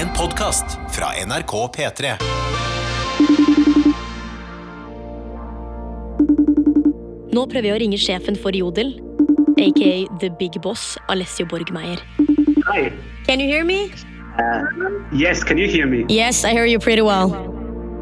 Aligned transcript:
En 0.00 0.08
podkast 0.18 0.64
fra 0.90 1.06
NRK 1.26 1.52
P3. 1.76 2.12
Nå 7.32 7.42
prøver 7.50 7.66
jeg 7.68 7.74
å 7.74 7.80
ringe 7.82 7.98
sjefen 8.00 8.38
for 8.40 8.56
Jodel, 8.56 8.94
aka 9.60 9.90
The 10.22 10.30
Big 10.38 10.56
Boss, 10.64 10.94
Alessio 11.12 11.44
Borgmeier. 11.50 12.00
Hi. 12.70 12.88
Can 13.26 13.44
you 13.44 13.48
hear 13.50 13.66
me? 13.68 13.92
Yes, 15.12 15.44
can 15.44 15.60
you 15.60 15.68
hear 15.68 15.84
me? 15.84 16.06
Yes, 16.08 16.46
I 16.48 16.54
hear 16.56 16.64
you 16.64 16.78
pretty 16.78 17.02
well. 17.02 17.36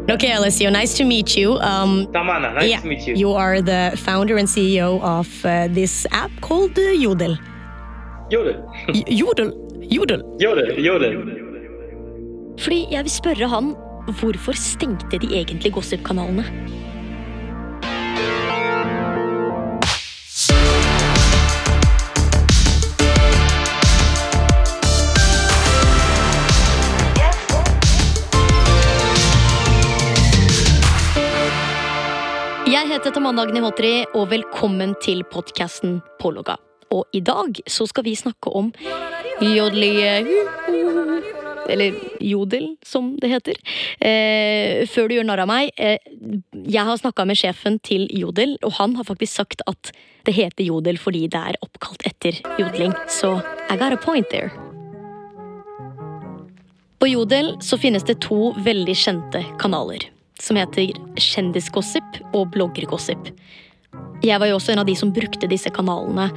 Okay, 0.09 0.31
Alessio, 0.37 0.71
nice 0.71 0.95
to 0.99 1.05
meet 1.05 1.37
you. 1.37 1.59
Um, 1.59 2.07
Tamana, 2.15 2.55
nice 2.55 2.71
yeah, 2.71 2.81
to 2.81 2.87
meet 2.87 3.09
you. 3.09 3.17
you 3.17 3.33
are 3.33 3.61
the 3.61 3.99
founder 4.05 4.37
and 4.37 4.47
CEO 4.47 5.03
of 5.03 5.27
uh, 5.45 5.67
this 5.67 6.07
app 6.13 6.31
called 6.43 6.79
uh, 6.79 6.95
Jodel. 7.03 7.35
Jodel. 8.31 8.63
Jodel? 9.11 9.51
Jodel? 9.91 10.23
Jodel, 10.39 10.79
jodel. 10.79 11.38
Fordi 12.59 12.87
jeg 12.91 13.07
vil 13.07 13.13
spørre 13.13 13.49
han 13.49 13.75
hvorfor 14.19 14.57
stengte 14.59 15.19
de 15.23 15.29
egentlig 15.39 15.73
gossip-kanalene? 15.73 16.45
Jeg 32.69 32.89
heter 32.91 33.11
Tamanna 33.15 33.43
Agnihotri, 33.47 34.05
og 34.15 34.31
velkommen 34.31 34.97
til 35.03 35.23
podkasten 35.33 36.01
Pålogga. 36.21 36.59
Og 36.91 37.07
i 37.13 37.21
dag 37.21 37.63
så 37.69 37.87
skal 37.87 38.05
vi 38.05 38.15
snakke 38.19 38.51
om 38.51 38.73
jodlige 39.41 40.25
Eller 41.69 41.97
jodel, 42.25 42.71
som 42.87 43.13
det 43.21 43.31
heter. 43.33 43.59
Eh, 44.01 44.85
før 44.89 45.09
du 45.09 45.17
gjør 45.19 45.29
narr 45.29 45.45
av 45.45 45.51
meg, 45.51 45.73
eh, 45.77 45.99
jeg 46.65 46.85
har 46.85 47.01
snakka 47.01 47.27
med 47.29 47.39
sjefen 47.39 47.79
til 47.85 48.09
Jodel, 48.11 48.57
og 48.65 48.73
han 48.81 48.97
har 48.97 49.05
faktisk 49.05 49.41
sagt 49.41 49.65
at 49.67 49.93
det 50.25 50.35
heter 50.37 50.65
Jodel 50.65 50.99
fordi 51.01 51.27
det 51.31 51.41
er 51.53 51.61
oppkalt 51.65 52.05
etter 52.09 52.41
jodling. 52.61 52.93
Så 53.09 53.39
I 53.71 53.77
got 53.77 53.93
a 53.93 54.01
point 54.01 54.29
there. 54.31 54.51
På 56.99 57.07
Jodel 57.07 57.57
så 57.63 57.79
finnes 57.79 58.05
det 58.05 58.21
to 58.25 58.53
veldig 58.65 58.95
kjente 58.97 59.45
kanaler. 59.61 60.09
Som 60.41 60.59
heter 60.59 60.93
Kjendisgossip 61.19 62.19
og 62.33 62.51
Bloggergossip. 62.55 63.31
Jeg 64.23 64.41
var 64.41 64.51
jo 64.51 64.59
også 64.59 64.75
en 64.75 64.83
av 64.83 64.89
de 64.89 64.97
som 64.99 65.13
brukte 65.15 65.49
disse 65.51 65.71
kanalene 65.75 66.29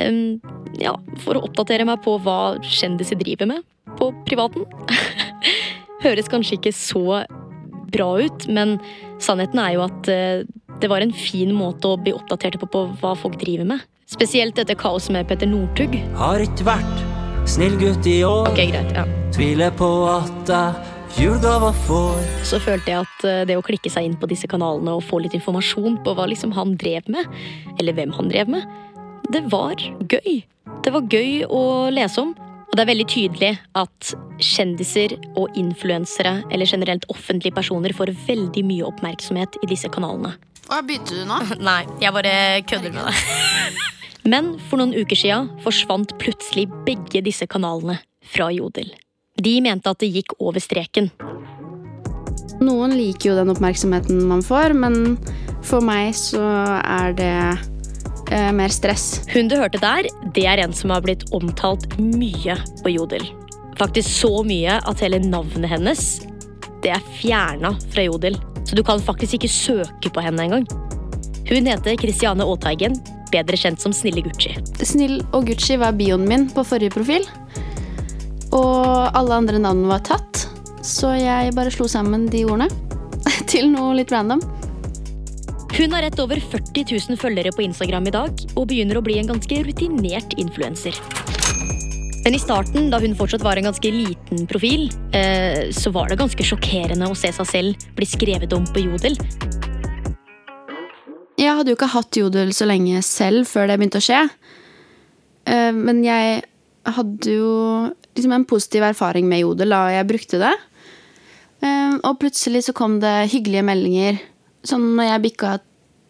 em, 0.00 0.40
ja, 0.82 0.94
for 1.24 1.38
å 1.38 1.44
oppdatere 1.48 1.86
meg 1.88 2.02
på 2.04 2.16
hva 2.24 2.56
kjendiser 2.64 3.18
driver 3.20 3.50
med 3.50 3.66
på 3.98 4.10
privaten. 4.28 4.66
Høres 6.04 6.30
kanskje 6.30 6.58
ikke 6.58 6.74
så 6.76 7.22
bra 7.92 8.08
ut, 8.20 8.48
men 8.52 8.76
sannheten 9.22 9.60
er 9.62 9.76
jo 9.76 9.84
at 9.86 10.10
eh, 10.12 10.42
det 10.78 10.90
var 10.90 11.02
en 11.02 11.14
fin 11.14 11.50
måte 11.56 11.90
å 11.90 12.00
bli 12.00 12.14
oppdatert 12.14 12.58
på 12.60 12.68
på 12.70 12.84
hva 13.00 13.14
folk 13.18 13.38
driver 13.40 13.66
med. 13.72 13.86
Spesielt 14.08 14.58
etter 14.60 14.78
kaoset 14.78 15.12
med 15.16 15.28
Petter 15.28 15.48
Northug. 15.50 15.98
Har 16.16 16.40
ikke 16.40 16.68
vært 16.68 17.02
snill 17.48 17.74
gutt 17.80 18.06
i 18.08 18.20
år. 18.24 18.48
Ok, 18.52 18.62
greit, 18.70 18.94
ja. 18.96 19.04
Tviler 19.34 19.74
på 19.76 19.88
at 20.08 20.52
jeg 20.52 20.94
julegaver 21.18 21.72
får. 21.86 22.20
så 22.46 22.60
følte 22.62 22.92
jeg 22.92 23.06
at 23.06 23.24
eh, 23.26 23.40
det 23.48 23.56
å 23.58 23.64
klikke 23.64 23.90
seg 23.92 24.06
inn 24.06 24.18
på 24.20 24.28
disse 24.30 24.48
kanalene 24.50 24.94
og 24.98 25.06
få 25.08 25.22
litt 25.24 25.34
informasjon 25.36 25.98
på 26.04 26.14
hva 26.16 26.28
liksom 26.30 26.52
han 26.56 26.76
drev 26.78 27.08
med, 27.10 27.26
eller 27.80 27.96
hvem 27.96 28.12
han 28.16 28.30
drev 28.30 28.52
med, 28.52 28.68
det 29.32 29.42
var 29.52 29.80
gøy. 30.08 30.42
Det 30.88 30.94
var 30.94 31.04
gøy 31.12 31.42
å 31.52 31.62
lese 31.92 32.22
om. 32.22 32.30
Og 32.64 32.70
det 32.72 32.80
er 32.80 32.88
veldig 32.88 33.04
tydelig 33.12 33.48
at 33.76 34.12
kjendiser 34.40 35.12
og 35.36 35.52
influensere, 35.60 36.38
eller 36.48 36.70
generelt 36.70 37.04
offentlige 37.12 37.52
personer, 37.58 37.92
får 37.92 38.14
veldig 38.24 38.62
mye 38.64 38.86
oppmerksomhet 38.88 39.58
i 39.60 39.68
disse 39.68 39.90
kanalene. 39.92 40.32
Hva 40.64 40.80
begynte 40.80 41.12
du 41.12 41.28
nå? 41.28 41.42
Nei, 41.68 41.82
jeg 42.00 42.16
bare 42.16 42.32
kødder 42.72 42.96
med 42.96 43.04
deg. 43.04 43.76
Men 44.32 44.50
for 44.70 44.80
noen 44.80 44.96
uker 44.96 45.20
siden 45.20 45.52
forsvant 45.60 46.16
plutselig 46.24 46.70
begge 46.88 47.20
disse 47.28 47.44
kanalene 47.44 48.00
fra 48.24 48.48
Jodel. 48.56 48.88
De 49.36 49.58
mente 49.60 49.92
at 49.92 50.00
det 50.00 50.08
gikk 50.08 50.38
over 50.40 50.64
streken. 50.64 51.12
Noen 52.64 52.96
liker 52.96 53.34
jo 53.34 53.40
den 53.42 53.52
oppmerksomheten 53.52 54.24
man 54.32 54.40
får, 54.40 54.72
men 54.72 55.18
for 55.60 55.84
meg 55.84 56.16
så 56.16 56.40
er 56.80 57.12
det 57.20 57.34
eh, 58.30 58.50
mer 58.52 58.72
stress. 58.72 59.20
Hun 59.32 59.50
du 59.50 59.56
hørte 59.58 59.80
der, 59.82 60.08
det 60.34 60.46
er 60.46 60.62
en 60.62 60.74
som 60.76 60.94
har 60.94 61.04
blitt 61.04 61.26
omtalt 61.36 61.98
mye 62.00 62.56
på 62.82 62.94
Jodel. 62.94 63.24
Faktisk 63.78 64.10
så 64.10 64.32
mye 64.46 64.80
at 64.80 65.04
hele 65.04 65.20
navnet 65.22 65.70
hennes 65.70 66.08
det 66.82 66.92
er 66.94 67.06
fjerna 67.18 67.72
fra 67.92 68.04
Jodel. 68.06 68.38
Så 68.66 68.76
du 68.76 68.84
kan 68.86 69.00
faktisk 69.02 69.38
ikke 69.38 69.50
søke 69.50 70.12
på 70.12 70.22
henne 70.22 70.44
engang. 70.44 70.66
Hun 71.48 71.66
heter 71.66 71.96
Christiane 71.98 72.44
Aateigen, 72.44 72.98
bedre 73.32 73.56
kjent 73.58 73.80
som 73.82 73.94
Snille 73.96 74.22
Gucci. 74.24 74.52
Snill 74.84 75.22
og 75.32 75.48
Gucci 75.48 75.78
var 75.80 75.96
bioen 75.96 76.26
min 76.28 76.46
på 76.52 76.64
forrige 76.66 76.92
profil. 76.94 77.24
Og 78.52 79.16
alle 79.16 79.40
andre 79.40 79.60
navn 79.60 79.86
var 79.88 80.04
tatt, 80.06 80.44
så 80.84 81.14
jeg 81.18 81.54
bare 81.56 81.72
slo 81.72 81.88
sammen 81.90 82.28
de 82.32 82.44
ordene 82.48 82.68
til 83.50 83.72
noe 83.72 83.96
litt 83.98 84.12
random. 84.14 84.44
Hun 85.78 85.92
har 85.94 86.02
rett 86.02 86.18
over 86.18 86.40
40 86.42 86.82
000 86.90 87.18
følgere 87.20 87.52
på 87.54 87.62
Instagram 87.62 88.08
i 88.10 88.12
dag, 88.14 88.40
og 88.58 88.64
begynner 88.66 88.98
å 88.98 89.02
bli 89.06 89.14
en 89.20 89.28
ganske 89.30 89.60
rutinert 89.62 90.32
influenser. 90.34 90.96
Men 92.24 92.34
i 92.34 92.40
starten, 92.42 92.88
da 92.90 92.98
hun 92.98 93.14
fortsatt 93.14 93.44
var 93.46 93.60
en 93.60 93.68
ganske 93.68 93.92
liten 93.94 94.48
profil, 94.50 94.88
eh, 95.14 95.70
så 95.70 95.92
var 95.94 96.10
det 96.10 96.18
ganske 96.18 96.42
sjokkerende 96.42 97.06
å 97.06 97.14
se 97.16 97.30
seg 97.36 97.46
selv 97.46 97.86
bli 97.94 98.08
skrevet 98.10 98.56
om 98.56 98.66
på 98.66 98.82
Jodel. 98.88 99.14
Jeg 101.38 101.54
hadde 101.54 101.70
jo 101.70 101.78
ikke 101.78 101.92
hatt 101.92 102.18
jodel 102.18 102.50
så 102.50 102.66
lenge 102.66 102.98
selv 103.06 103.46
før 103.46 103.70
det 103.70 103.76
begynte 103.78 104.02
å 104.02 104.06
skje. 104.08 104.24
Eh, 105.46 105.70
Men 105.70 106.02
jeg 106.02 106.42
hadde 106.84 107.30
jo 107.30 107.94
liksom 108.16 108.34
en 108.34 108.44
positiv 108.50 108.82
erfaring 108.82 109.28
med 109.30 109.44
jodel 109.44 109.70
da 109.70 109.84
jeg 109.94 110.10
brukte 110.10 110.42
det. 110.42 110.56
Eh, 111.62 111.94
Og 112.02 112.18
plutselig 112.18 112.64
så 112.66 112.74
kom 112.74 112.98
det 112.98 113.30
hyggelige 113.30 113.62
meldinger. 113.62 114.18
Sånn 114.64 114.96
når 114.98 115.12
jeg 115.12 115.22
bikka 115.22 115.60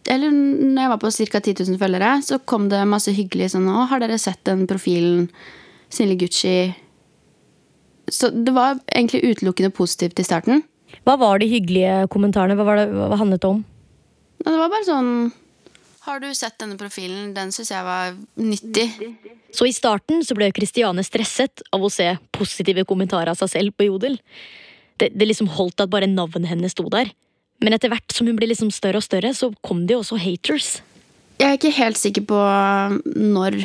Eller 0.09 0.33
når 0.33 0.83
jeg 0.83 0.91
var 0.93 1.01
på 1.03 1.11
ca. 1.13 1.41
10 1.41 1.55
000 1.69 1.81
følgere, 1.81 2.11
så 2.25 2.39
kom 2.41 2.69
det 2.73 2.81
masse 2.89 3.13
hyggelige 3.13 3.53
sånn 3.53 3.69
Å, 3.69 3.87
har 3.91 4.01
dere 4.01 4.17
sett 4.21 4.41
den 4.49 4.65
profilen? 4.71 5.27
Snille 5.93 6.17
Gucci. 6.21 6.73
Så 8.13 8.31
det 8.33 8.53
var 8.57 8.79
egentlig 8.89 9.23
utelukkende 9.25 9.73
positivt 9.75 10.21
i 10.21 10.25
starten. 10.27 10.63
Hva 11.05 11.19
var 11.21 11.41
de 11.41 11.49
hyggelige 11.51 12.07
kommentarene? 12.13 12.57
Hva, 12.57 12.65
var 12.65 12.81
det, 12.81 12.87
hva 12.93 13.19
handlet 13.21 13.45
det 13.45 13.51
om? 13.51 13.61
Det 14.39 14.55
var 14.55 14.71
bare 14.73 14.87
sånn 14.87 15.11
Har 16.07 16.23
du 16.23 16.29
sett 16.37 16.57
denne 16.61 16.79
profilen? 16.81 17.35
Den 17.37 17.53
syns 17.53 17.73
jeg 17.75 17.85
var 17.85 18.15
nyttig. 18.41 18.87
Så 19.53 19.69
i 19.69 19.75
starten 19.77 20.23
så 20.25 20.37
ble 20.39 20.49
Kristiane 20.57 21.05
stresset 21.05 21.65
av 21.75 21.85
å 21.85 21.93
se 21.93 22.15
positive 22.33 22.87
kommentarer 22.89 23.33
av 23.35 23.41
seg 23.41 23.53
selv 23.53 23.77
på 23.77 23.91
Jodel. 23.91 24.17
Det, 24.99 25.11
det 25.13 25.29
liksom 25.29 25.51
holdt 25.53 25.85
at 25.85 25.93
bare 25.93 26.09
navnet 26.09 26.49
hennes 26.49 26.73
sto 26.73 26.89
der. 26.93 27.13
Men 27.65 27.75
etter 27.75 27.91
hvert 27.91 28.15
som 28.15 28.29
hun 28.29 28.39
ble 28.39 28.51
liksom 28.51 28.71
større 28.75 29.01
og 29.01 29.07
større, 29.07 29.33
så 29.35 29.51
kom 29.67 29.85
det 29.87 29.97
jo 29.97 30.03
også 30.05 30.21
haters. 30.23 30.79
Jeg 31.39 31.49
er 31.49 31.59
ikke 31.59 31.75
helt 31.79 31.99
sikker 31.99 32.25
på 32.29 32.39
når 33.19 33.61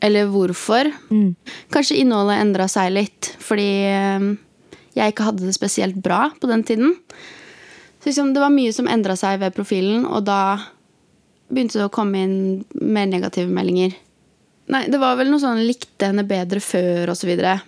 eller 0.00 0.30
hvorfor. 0.32 0.88
Kanskje 1.74 1.98
innholdet 2.00 2.40
endra 2.40 2.66
seg 2.70 2.94
litt 2.94 3.34
fordi 3.42 3.68
eh, 3.90 4.30
jeg 4.96 5.12
ikke 5.12 5.26
hadde 5.28 5.46
det 5.46 5.56
spesielt 5.56 5.98
bra 6.02 6.30
på 6.40 6.48
den 6.50 6.64
tiden. 6.66 6.94
Så 8.00 8.10
liksom, 8.10 8.32
det 8.34 8.40
var 8.40 8.52
mye 8.54 8.72
som 8.72 8.88
endra 8.88 9.16
seg 9.18 9.42
ved 9.42 9.52
profilen, 9.54 10.06
og 10.08 10.24
da 10.24 10.56
begynte 11.50 11.76
det 11.76 11.88
å 11.90 11.92
komme 11.92 12.22
inn 12.24 12.38
mer 12.72 13.10
negative 13.10 13.50
meldinger. 13.52 13.92
Nei, 14.70 14.86
det 14.88 15.00
var 15.02 15.18
vel 15.18 15.28
noe 15.28 15.42
sånn 15.42 15.60
'likte 15.66 16.08
henne 16.08 16.24
bedre 16.24 16.62
før' 16.62 17.10
og 17.10 17.18
så 17.18 17.28
videre. 17.28 17.58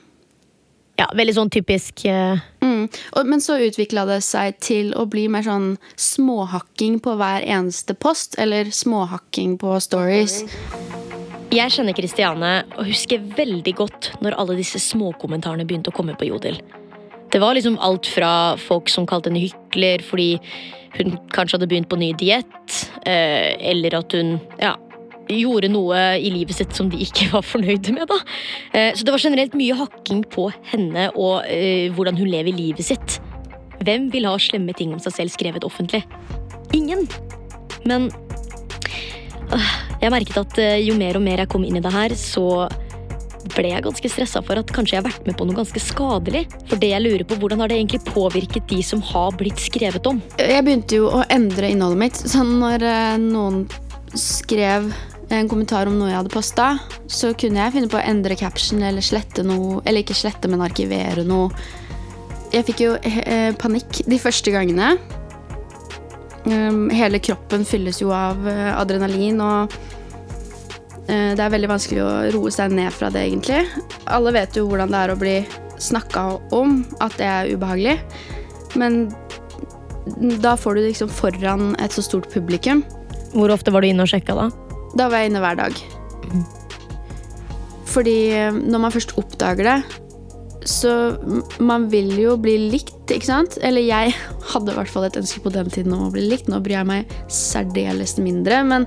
Ja, 1.01 1.09
veldig 1.17 1.35
sånn 1.39 1.51
typisk 1.53 2.05
uh... 2.07 2.41
Mm. 2.63 2.85
Og, 3.17 3.29
men 3.29 3.41
så 3.43 3.57
utvikla 3.65 4.05
det 4.09 4.21
seg 4.27 4.59
til 4.63 4.93
å 4.99 5.07
bli 5.11 5.25
mer 5.33 5.47
sånn 5.47 5.75
småhakking 5.97 6.99
på 7.03 7.17
hver 7.21 7.47
eneste 7.47 7.97
post, 7.97 8.37
eller 8.43 8.71
småhakking 8.75 9.57
på 9.61 9.79
stories. 9.83 10.43
Jeg 11.53 11.73
kjenner 11.75 11.97
Kristiane 11.97 12.53
og 12.79 12.87
husker 12.89 13.25
veldig 13.37 13.75
godt 13.77 14.13
når 14.25 14.39
alle 14.41 14.57
disse 14.61 14.81
småkommentarene 14.81 15.67
begynte 15.69 15.93
å 15.93 15.97
komme 15.97 16.17
på 16.19 16.29
Jodel. 16.31 16.61
Det 17.33 17.41
var 17.41 17.57
liksom 17.57 17.79
alt 17.81 18.09
fra 18.09 18.55
folk 18.61 18.93
som 18.93 19.09
kalte 19.09 19.31
henne 19.31 19.47
hykler 19.47 20.05
fordi 20.05 20.37
hun 20.99 21.15
kanskje 21.33 21.57
hadde 21.57 21.69
begynt 21.71 21.89
på 21.89 21.97
ny 22.01 22.11
diett, 22.21 22.79
eh, 23.09 23.57
eller 23.73 23.97
at 23.97 24.13
hun 24.17 24.35
ja, 24.61 24.75
gjorde 25.41 25.71
noe 25.73 25.99
i 26.21 26.31
livet 26.35 26.57
sitt 26.59 26.77
som 26.77 26.91
de 26.93 27.01
ikke 27.05 27.31
var 27.35 27.45
fornøyde 27.47 27.95
med. 27.97 28.07
da. 28.11 28.19
Eh, 28.73 28.91
Så 28.97 29.07
det 29.07 29.15
var 29.15 29.23
generelt 29.25 29.57
mye 29.59 29.77
hakking 29.79 30.25
på 30.33 30.51
henne 30.73 31.09
og 31.17 31.47
eh, 31.49 31.89
hvordan 31.95 32.19
hun 32.21 32.31
lever 32.31 32.53
livet 32.55 32.85
sitt. 32.87 33.19
Hvem 33.83 34.11
vil 34.13 34.29
ha 34.29 34.37
slemme 34.39 34.75
ting 34.79 34.93
om 34.95 35.01
seg 35.03 35.17
selv 35.17 35.35
skrevet 35.35 35.65
offentlig? 35.67 36.05
Ingen. 36.77 37.09
Men 37.89 38.11
øh, 39.51 39.73
jeg 40.03 40.13
merket 40.15 40.39
at 40.45 40.59
øh, 40.63 40.79
jo 40.87 40.95
mer 40.99 41.19
og 41.19 41.25
mer 41.27 41.43
jeg 41.43 41.51
kom 41.53 41.65
inn 41.67 41.79
i 41.81 41.85
det 41.85 41.93
her, 41.93 42.15
så 42.19 42.69
ble 43.57 43.73
jeg 43.73 43.83
ganske 43.85 44.09
stressa 44.09 44.41
for 44.47 44.61
at 44.61 44.71
kanskje 44.73 44.95
jeg 44.95 45.03
har 45.03 45.09
vært 45.11 45.27
med 45.27 45.37
på 45.37 45.45
noe 45.49 45.57
ganske 45.59 45.81
skadelig. 45.83 46.45
For 46.71 46.79
det 46.81 46.93
jeg 46.93 47.03
lurer 47.03 47.25
på, 47.27 47.37
hvordan 47.41 47.61
har 47.61 47.73
det 47.73 47.81
egentlig 47.81 48.05
påvirket 48.07 48.69
de 48.71 48.79
som 48.87 49.03
har 49.05 49.35
blitt 49.39 49.59
skrevet 49.61 50.07
om? 50.09 50.21
Jeg 50.39 50.63
begynte 50.65 51.01
jo 51.01 51.09
å 51.11 51.25
endre 51.33 51.73
innholdet 51.75 52.01
mitt. 52.05 52.21
Sånn 52.33 52.55
når 52.63 52.87
eh, 52.87 53.17
noen 53.21 53.65
skrev 54.15 54.93
en 55.39 55.49
kommentar 55.49 55.89
om 55.89 55.97
noe 55.99 56.11
jeg 56.11 56.19
hadde 56.19 56.33
posta, 56.33 56.67
så 57.11 57.33
kunne 57.39 57.63
jeg 57.63 57.75
finne 57.77 57.91
på 57.93 57.99
å 58.01 58.05
endre 58.05 58.37
caption 58.39 58.83
eller 58.85 59.05
slette 59.05 59.45
noe. 59.47 59.81
Eller 59.87 60.05
ikke 60.05 60.17
slette, 60.17 60.51
men 60.51 60.65
arkivere 60.65 61.25
noe. 61.27 61.51
Jeg 62.53 62.67
fikk 62.69 62.83
jo 62.85 62.97
eh, 63.01 63.51
panikk 63.57 64.03
de 64.13 64.19
første 64.21 64.53
gangene. 64.53 64.93
Um, 66.43 66.91
hele 66.91 67.21
kroppen 67.23 67.63
fylles 67.65 68.01
jo 68.03 68.11
av 68.13 68.41
eh, 68.51 68.73
adrenalin, 68.75 69.39
og 69.41 69.73
eh, 71.07 71.33
det 71.39 71.41
er 71.41 71.53
veldig 71.55 71.71
vanskelig 71.71 72.03
å 72.03 72.13
roe 72.35 72.53
seg 72.53 72.75
ned 72.77 72.93
fra 72.93 73.09
det, 73.15 73.25
egentlig. 73.31 73.63
Alle 74.11 74.35
vet 74.37 74.59
jo 74.59 74.67
hvordan 74.69 74.93
det 74.93 75.05
er 75.05 75.15
å 75.15 75.21
bli 75.21 75.37
snakka 75.83 76.27
om, 76.55 76.83
at 77.01 77.17
det 77.19 77.29
er 77.31 77.55
ubehagelig. 77.55 77.97
Men 78.79 79.07
da 80.43 80.57
får 80.59 80.77
du 80.77 80.85
liksom 80.89 81.11
foran 81.13 81.73
et 81.81 81.95
så 81.95 82.05
stort 82.05 82.29
publikum. 82.33 82.83
Hvor 83.33 83.55
ofte 83.55 83.73
var 83.73 83.81
du 83.81 83.89
inne 83.89 84.05
og 84.05 84.13
sjekka 84.13 84.37
da? 84.37 84.51
Da 84.99 85.09
var 85.09 85.23
jeg 85.23 85.33
inne 85.33 85.43
hver 85.43 85.59
dag. 85.59 85.83
Fordi 87.93 88.17
eh, 88.37 88.53
når 88.53 88.87
man 88.87 88.95
først 88.95 89.17
oppdager 89.21 89.69
det, 89.69 89.79
så 90.69 91.19
man 91.59 91.89
vil 91.91 92.13
jo 92.21 92.37
bli 92.41 92.55
likt, 92.71 93.11
ikke 93.11 93.29
sant? 93.29 93.59
Eller 93.65 93.85
jeg 93.85 94.15
hadde 94.53 94.73
i 94.73 94.79
hvert 94.79 94.93
fall 94.93 95.09
et 95.09 95.19
ønske 95.21 95.43
på 95.45 95.53
den 95.55 95.71
tiden 95.73 95.95
om 95.97 96.07
å 96.09 96.13
bli 96.15 96.27
likt. 96.29 96.51
Nå 96.51 96.63
bryr 96.63 96.81
jeg 96.81 96.91
meg 96.91 97.17
særdeles 97.33 98.17
mindre, 98.23 98.63
men 98.69 98.87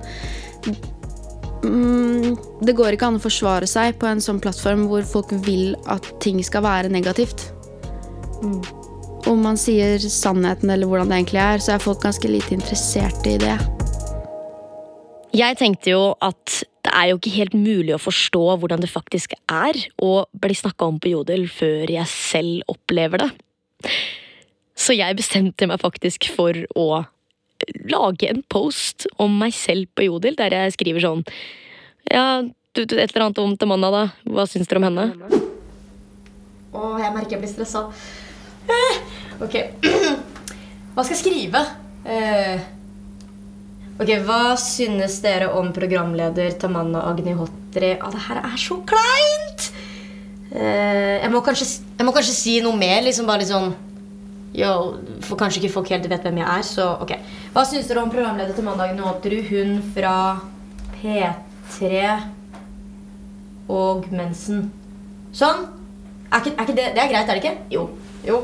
mm, 1.66 2.38
det 2.66 2.78
går 2.78 2.96
ikke 2.96 3.12
an 3.12 3.20
å 3.20 3.26
forsvare 3.26 3.70
seg 3.70 4.00
på 4.02 4.10
en 4.10 4.24
sånn 4.24 4.42
plattform 4.44 4.88
hvor 4.92 5.06
folk 5.08 5.36
vil 5.46 5.76
at 5.92 6.08
ting 6.24 6.42
skal 6.46 6.66
være 6.66 6.94
negativt. 6.94 7.50
Om 9.26 9.40
man 9.42 9.58
sier 9.58 9.98
sannheten 10.00 10.70
eller 10.70 10.90
hvordan 10.90 11.10
det 11.10 11.24
egentlig 11.24 11.42
er, 11.42 11.64
så 11.64 11.76
er 11.76 11.84
folk 11.84 12.04
ganske 12.06 12.30
lite 12.30 12.54
interessert 12.58 13.26
i 13.30 13.40
det. 13.42 13.58
Jeg 15.36 15.58
tenkte 15.60 15.92
jo 15.92 16.04
at 16.24 16.62
det 16.86 16.92
er 16.94 17.10
jo 17.10 17.18
ikke 17.18 17.34
helt 17.34 17.56
mulig 17.58 17.96
å 17.96 18.00
forstå 18.00 18.44
hvordan 18.62 18.84
det 18.84 18.92
faktisk 18.92 19.34
er 19.52 19.76
å 20.00 20.28
bli 20.32 20.56
snakka 20.56 20.88
om 20.88 21.00
på 21.02 21.12
Jodel 21.12 21.48
før 21.52 21.92
jeg 21.92 22.08
selv 22.12 22.72
opplever 22.72 23.26
det. 23.26 23.30
Så 24.80 24.96
jeg 24.96 25.18
bestemte 25.18 25.68
meg 25.68 25.82
faktisk 25.82 26.30
for 26.32 26.56
å 26.78 27.04
lage 27.90 28.30
en 28.30 28.44
post 28.52 29.08
om 29.20 29.34
meg 29.42 29.56
selv 29.58 29.90
på 29.98 30.06
Jodel, 30.08 30.38
der 30.40 30.54
jeg 30.56 30.76
skriver 30.76 31.04
sånn 31.04 31.24
Ja, 32.12 32.44
du, 32.46 32.84
et 32.84 32.94
eller 33.00 33.26
annet 33.26 33.42
om 33.42 33.56
til 33.56 33.64
Tamanna, 33.64 33.90
da. 33.92 34.04
Hva 34.30 34.46
syns 34.48 34.70
dere 34.70 34.84
om 34.84 34.88
henne? 34.88 35.10
Å, 36.76 36.94
jeg 37.00 37.12
merker 37.16 37.38
jeg 37.38 37.42
blir 37.44 37.52
stressa. 37.52 37.86
Eh, 38.68 38.98
ok. 39.42 39.56
Hva 40.96 41.04
skal 41.04 41.16
jeg 41.16 41.22
skrive? 41.24 41.64
Eh, 42.06 42.66
ok, 44.00 44.12
Hva 44.28 44.56
synes 44.60 45.20
dere 45.24 45.50
om 45.56 45.72
programleder 45.76 46.56
Tamanna 46.60 47.06
Agnihotri? 47.10 47.96
Å, 48.00 48.12
det 48.14 48.24
her 48.28 48.42
er 48.44 48.60
så 48.60 48.80
kleint! 48.88 49.70
Eh, 50.56 51.22
jeg, 51.22 51.32
må 51.34 51.42
kanskje, 51.44 51.68
jeg 51.98 52.08
må 52.08 52.14
kanskje 52.16 52.36
si 52.36 52.56
noe 52.64 52.78
mer. 52.80 53.02
liksom 53.04 53.28
bare 53.28 53.44
litt 53.44 53.52
sånn 53.52 53.74
Yo, 54.56 54.70
for 55.26 55.36
kanskje 55.36 55.60
ikke 55.60 55.74
folk 55.74 55.90
helt 55.92 56.06
vet 56.08 56.24
hvem 56.24 56.38
jeg 56.40 56.48
er, 56.48 56.62
så 56.64 56.84
ok. 57.04 57.12
Hva 57.52 57.66
syns 57.68 57.90
dere 57.90 58.06
om 58.06 58.12
programleder 58.14 58.56
Tamanna 58.56 58.86
Agnihotri? 58.88 59.42
Hun 59.50 59.82
fra 59.96 60.14
P3 61.02 62.06
og 63.68 64.08
Mensen. 64.16 64.70
Sånn. 65.36 65.66
Er 66.32 66.40
ikke, 66.40 66.54
er 66.56 66.64
ikke 66.64 66.78
det, 66.78 66.86
det 66.96 67.04
er 67.04 67.12
greit, 67.12 67.28
er 67.28 67.36
det 67.36 67.44
ikke? 67.44 67.58
Jo. 67.74 67.90
Jo. 68.26 68.40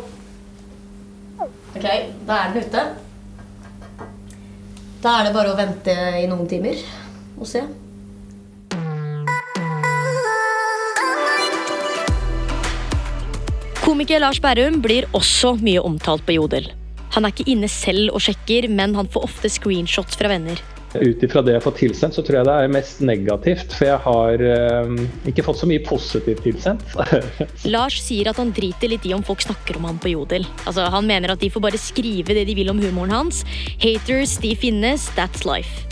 Ok, 1.39 1.85
da 2.27 2.41
er 2.41 2.51
den 2.51 2.67
ute. 2.67 2.83
Da 5.01 5.15
er 5.17 5.27
det 5.27 5.33
bare 5.33 5.49
å 5.49 5.57
vente 5.57 5.93
i 6.21 6.27
noen 6.29 6.45
timer 6.49 6.77
og 7.41 7.47
se. 7.49 7.63
Komiker 13.81 14.21
Lars 14.21 14.37
Berrum 14.43 14.77
blir 14.83 15.07
også 15.17 15.55
mye 15.65 15.81
omtalt 15.81 16.21
på 16.27 16.37
Jodel. 16.37 16.69
Han 17.15 17.25
er 17.25 17.33
ikke 17.33 17.49
inne 17.49 17.67
selv 17.67 18.13
og 18.13 18.21
sjekker, 18.23 18.69
men 18.69 18.93
han 18.95 19.09
får 19.11 19.25
ofte 19.25 19.49
screenshots 19.51 20.21
fra 20.21 20.29
venner. 20.31 20.61
Ut 20.93 21.23
ifra 21.23 21.39
det 21.41 21.53
jeg 21.53 21.61
har 21.61 21.63
fått 21.63 21.79
tilsendt, 21.79 22.15
så 22.17 22.23
tror 22.25 22.41
jeg 22.41 22.47
det 22.49 22.55
er 22.59 22.73
mest 22.73 22.99
negativt. 23.05 23.75
For 23.77 23.87
jeg 23.87 23.99
har 24.03 24.43
eh, 24.43 24.89
ikke 25.31 25.45
fått 25.45 25.61
så 25.61 25.69
mye 25.69 25.83
positivt 25.85 26.43
tilsendt. 26.43 26.83
Lars 27.73 28.01
sier 28.03 28.31
at 28.31 28.41
han 28.41 28.51
driter 28.55 28.91
litt 28.91 29.07
i 29.07 29.13
om 29.15 29.23
folk 29.23 29.45
snakker 29.45 29.79
om 29.79 29.87
ham 29.87 30.01
på 30.01 30.11
Jodel. 30.11 30.47
Altså, 30.65 30.89
han 30.91 31.07
mener 31.07 31.31
at 31.31 31.43
de 31.43 31.51
får 31.53 31.63
bare 31.63 31.79
skrive 31.79 32.35
det 32.35 32.43
de 32.49 32.57
vil 32.57 32.73
om 32.73 32.81
humoren 32.83 33.15
hans. 33.15 33.45
Haters, 33.79 34.35
de 34.43 34.51
finnes, 34.59 35.07
that's 35.15 35.47
life. 35.47 35.87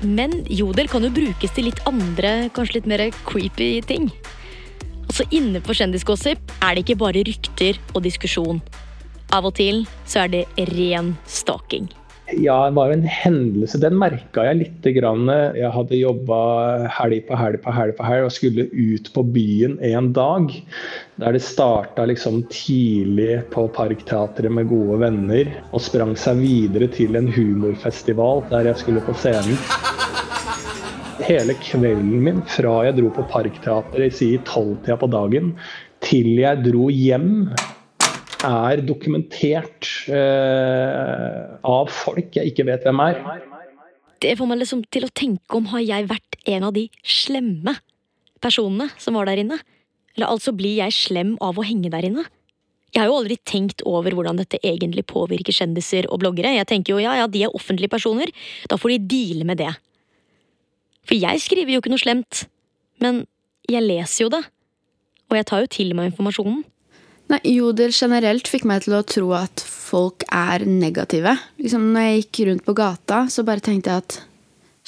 Men 0.00 0.44
Jodel 0.48 0.88
kan 0.88 1.04
jo 1.04 1.12
brukes 1.12 1.52
til 1.54 1.68
litt 1.68 1.80
andre, 1.90 2.48
kanskje 2.54 2.78
litt 2.78 2.90
mer 2.90 3.08
creepy 3.26 3.78
ting. 3.84 4.08
Altså 5.08 5.26
Inne 5.34 5.60
på 5.64 5.74
Kjendisgossip 5.74 6.52
er 6.62 6.76
det 6.76 6.84
ikke 6.84 7.00
bare 7.02 7.24
rykter 7.26 7.80
og 7.94 8.04
diskusjon. 8.06 8.62
Av 9.34 9.44
og 9.44 9.56
til 9.58 9.82
så 10.08 10.24
er 10.24 10.32
det 10.32 10.68
ren 10.70 11.16
stalking. 11.28 11.90
Ja, 12.36 12.66
det 12.68 12.74
var 12.76 12.90
jo 12.90 12.96
en 12.98 13.06
hendelse. 13.08 13.78
Den 13.80 13.94
merka 13.96 14.42
jeg 14.44 14.58
lite 14.58 14.92
grann. 14.98 15.30
Jeg 15.56 15.70
hadde 15.72 15.96
jobba 15.96 16.40
helg 16.98 17.22
på 17.24 17.38
helg 17.40 17.62
på 17.64 17.72
helg 17.72 17.94
på 17.96 18.04
helg 18.04 18.26
og 18.26 18.34
skulle 18.34 18.66
ut 18.68 19.08
på 19.14 19.22
byen 19.32 19.78
en 19.80 20.10
dag. 20.12 20.52
Der 21.16 21.32
det 21.32 21.40
starta 21.46 22.04
liksom 22.04 22.42
tidlig 22.52 23.40
på 23.54 23.64
Parkteatret 23.72 24.52
med 24.52 24.68
gode 24.68 25.00
venner 25.06 25.48
og 25.72 25.80
sprang 25.80 26.12
seg 26.20 26.42
videre 26.44 26.90
til 26.92 27.16
en 27.16 27.32
humorfestival 27.32 28.44
der 28.52 28.68
jeg 28.68 28.82
skulle 28.84 29.04
på 29.08 29.16
scenen. 29.16 29.56
Hele 31.24 31.56
kvelden 31.64 32.20
min 32.28 32.44
fra 32.52 32.82
jeg 32.90 33.00
dro 33.00 33.08
på 33.16 33.24
Parkteatret 33.32 34.20
i 34.24 34.34
tolvtida 34.44 35.00
på 35.00 35.08
dagen, 35.16 35.54
til 36.04 36.36
jeg 36.44 36.60
dro 36.68 36.92
hjem, 36.92 37.48
er 38.46 38.82
dokumentert 38.86 39.88
eh, 40.12 41.58
av 41.66 41.90
folk 41.90 42.36
jeg 42.38 42.52
ikke 42.52 42.66
vet 42.68 42.86
hvem 42.86 43.02
er. 43.04 43.20
Det 44.22 44.34
får 44.38 44.50
meg 44.50 44.60
liksom 44.62 44.82
til 44.90 45.06
å 45.06 45.12
tenke 45.14 45.58
om 45.58 45.68
har 45.72 45.84
jeg 45.84 46.08
vært 46.10 46.38
en 46.50 46.66
av 46.68 46.74
de 46.74 46.88
slemme 47.06 47.76
personene 48.42 48.88
som 48.98 49.18
var 49.18 49.28
der 49.30 49.42
inne? 49.42 49.58
Eller 50.16 50.30
altså 50.30 50.54
blir 50.56 50.80
jeg 50.80 50.96
slem 50.96 51.36
av 51.44 51.58
å 51.58 51.66
henge 51.66 51.90
der 51.94 52.08
inne? 52.08 52.24
Jeg 52.94 53.02
har 53.02 53.10
jo 53.10 53.18
aldri 53.20 53.36
tenkt 53.46 53.82
over 53.86 54.14
hvordan 54.16 54.38
dette 54.40 54.60
egentlig 54.64 55.04
påvirker 55.10 55.54
kjendiser 55.54 56.08
og 56.08 56.22
bloggere. 56.22 56.54
Jeg 56.56 56.68
tenker 56.70 56.94
jo 56.94 57.02
ja, 57.02 57.18
ja, 57.20 57.26
de 57.28 57.44
er 57.44 57.54
offentlige 57.54 57.92
personer, 57.92 58.32
da 58.70 58.78
får 58.80 58.94
de 58.94 58.98
deale 59.12 59.46
med 59.48 59.60
det. 59.60 59.74
For 61.08 61.18
jeg 61.18 61.42
skriver 61.44 61.74
jo 61.74 61.82
ikke 61.82 61.92
noe 61.92 62.00
slemt, 62.00 62.46
men 63.04 63.26
jeg 63.68 63.84
leser 63.84 64.24
jo 64.24 64.32
det. 64.32 64.42
Og 65.28 65.36
jeg 65.36 65.46
tar 65.48 65.62
jo 65.62 65.70
til 65.72 65.92
meg 65.96 66.10
informasjonen. 66.10 66.62
Nei, 67.28 67.40
Jodel 67.44 67.92
generelt 67.92 68.48
fikk 68.48 68.64
meg 68.68 68.86
til 68.86 68.96
å 68.96 69.04
tro 69.04 69.34
at 69.36 69.60
folk 69.60 70.24
er 70.32 70.64
negative. 70.64 71.34
Liksom, 71.60 71.90
når 71.92 72.06
jeg 72.06 72.22
gikk 72.22 72.40
rundt 72.48 72.64
på 72.64 72.76
gata, 72.78 73.26
så 73.28 73.44
bare 73.44 73.64
tenkte 73.64 73.92
jeg 73.92 74.04
at 74.04 74.16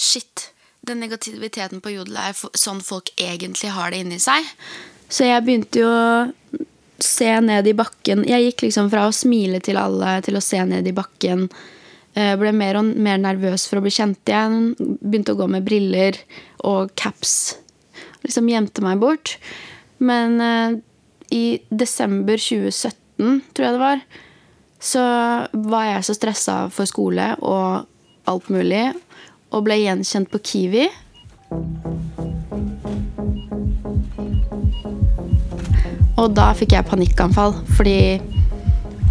shit, 0.00 0.46
den 0.88 1.02
negativiteten 1.04 1.82
på 1.84 1.92
Jodel 1.92 2.16
er 2.16 2.36
sånn 2.56 2.80
folk 2.84 3.12
egentlig 3.20 3.72
har 3.74 3.92
det 3.92 4.00
inni 4.00 4.20
seg. 4.22 4.46
Så 5.10 5.26
jeg 5.28 5.44
begynte 5.44 5.82
jo 5.82 5.90
å 5.90 6.64
se 7.00 7.28
ned 7.44 7.68
i 7.68 7.76
bakken. 7.76 8.24
Jeg 8.28 8.48
gikk 8.48 8.66
liksom 8.68 8.88
fra 8.92 9.06
å 9.08 9.14
smile 9.14 9.60
til 9.64 9.80
alle 9.80 10.18
til 10.24 10.38
å 10.38 10.44
se 10.44 10.60
ned 10.68 10.88
i 10.88 10.96
bakken. 10.96 11.48
Jeg 12.16 12.38
Ble 12.40 12.52
mer 12.56 12.80
og 12.80 12.88
mer 12.96 13.20
nervøs 13.22 13.66
for 13.68 13.78
å 13.78 13.84
bli 13.84 13.92
kjent 13.94 14.32
igjen. 14.32 14.72
Begynte 14.78 15.36
å 15.36 15.40
gå 15.40 15.48
med 15.50 15.66
briller 15.66 16.16
og 16.66 16.94
caps. 16.98 17.58
Liksom 18.24 18.48
gjemte 18.50 18.84
meg 18.84 19.00
bort. 19.02 19.36
Men 20.00 20.40
eh, 20.40 20.80
i 21.30 21.60
desember 21.70 22.40
2017, 22.40 23.40
tror 23.54 23.66
jeg 23.66 23.76
det 23.76 23.82
var, 23.82 24.02
så 24.80 25.04
var 25.52 25.86
jeg 25.86 26.06
så 26.06 26.16
stressa 26.16 26.56
for 26.72 26.88
skole 26.88 27.32
og 27.38 27.86
alt 28.30 28.50
mulig, 28.52 28.90
og 29.50 29.64
ble 29.66 29.80
gjenkjent 29.82 30.30
på 30.32 30.40
Kiwi. 30.50 30.86
Og 36.20 36.34
da 36.36 36.50
fikk 36.56 36.74
jeg 36.76 36.88
panikkanfall, 36.88 37.54
fordi 37.78 38.20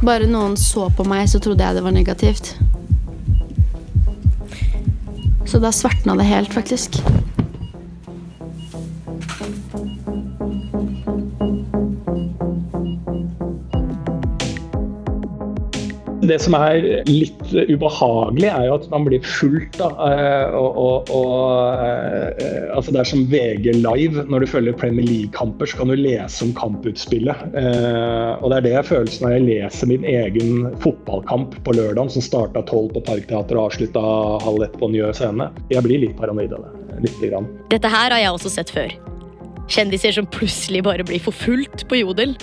bare 0.06 0.30
noen 0.30 0.56
så 0.60 0.88
på 0.96 1.06
meg, 1.10 1.26
så 1.28 1.42
trodde 1.44 1.66
jeg 1.66 1.76
det 1.76 1.86
var 1.86 1.96
negativt. 1.96 2.54
Så 5.50 5.60
da 5.60 5.74
svartna 5.74 6.14
det 6.20 6.30
helt, 6.30 6.54
faktisk. 6.54 7.02
Det 16.30 16.38
som 16.44 16.54
er 16.58 16.84
litt 17.10 17.54
ubehagelig, 17.54 18.50
er 18.52 18.66
jo 18.68 18.74
at 18.78 18.90
man 18.92 19.06
blir 19.08 19.22
fulgt. 19.26 19.78
da, 19.80 19.88
eh, 20.06 20.46
eh, 20.54 20.60
altså 22.76 22.92
Det 22.94 23.00
er 23.00 23.04
som 23.10 23.26
VG 23.32 23.66
Live. 23.74 24.26
Når 24.30 24.40
du 24.40 24.48
følger 24.48 24.74
Premier 24.74 25.06
League-kamper, 25.06 25.66
så 25.66 25.78
kan 25.78 25.88
du 25.88 25.96
lese 25.96 26.44
om 26.46 26.54
kamputspillet. 26.54 27.36
Eh, 27.56 28.44
og 28.44 28.50
Det 28.50 28.58
er 28.58 28.62
det 28.62 28.74
jeg 28.76 28.86
føler 28.86 29.22
når 29.22 29.32
jeg 29.32 29.42
leser 29.48 29.88
min 29.88 30.04
egen 30.04 30.76
fotballkamp 30.80 31.64
på 31.64 31.72
lørdag, 31.74 32.12
som 32.12 32.22
starta 32.22 32.62
tolv 32.62 32.94
på 32.94 33.02
Parkteatret 33.02 33.58
og 33.58 33.72
avslutta 33.72 34.00
halv 34.44 34.64
ett 34.64 34.78
på 34.80 34.88
Njø 34.92 35.14
scene. 35.14 35.50
Jeg 35.70 35.84
blir 35.84 36.00
litt 36.00 36.18
paranoid 36.18 36.54
av 36.54 36.60
det. 36.66 36.72
Lite 37.10 37.28
grann. 37.32 37.48
Dette 37.70 37.88
her 37.88 38.12
har 38.12 38.20
jeg 38.20 38.32
også 38.36 38.50
sett 38.50 38.70
før. 38.70 38.90
Kjendiser 39.70 40.12
som 40.12 40.26
plutselig 40.26 40.84
bare 40.84 41.04
blir 41.06 41.20
forfulgt 41.22 41.88
på 41.90 41.96
Jodel. 42.02 42.36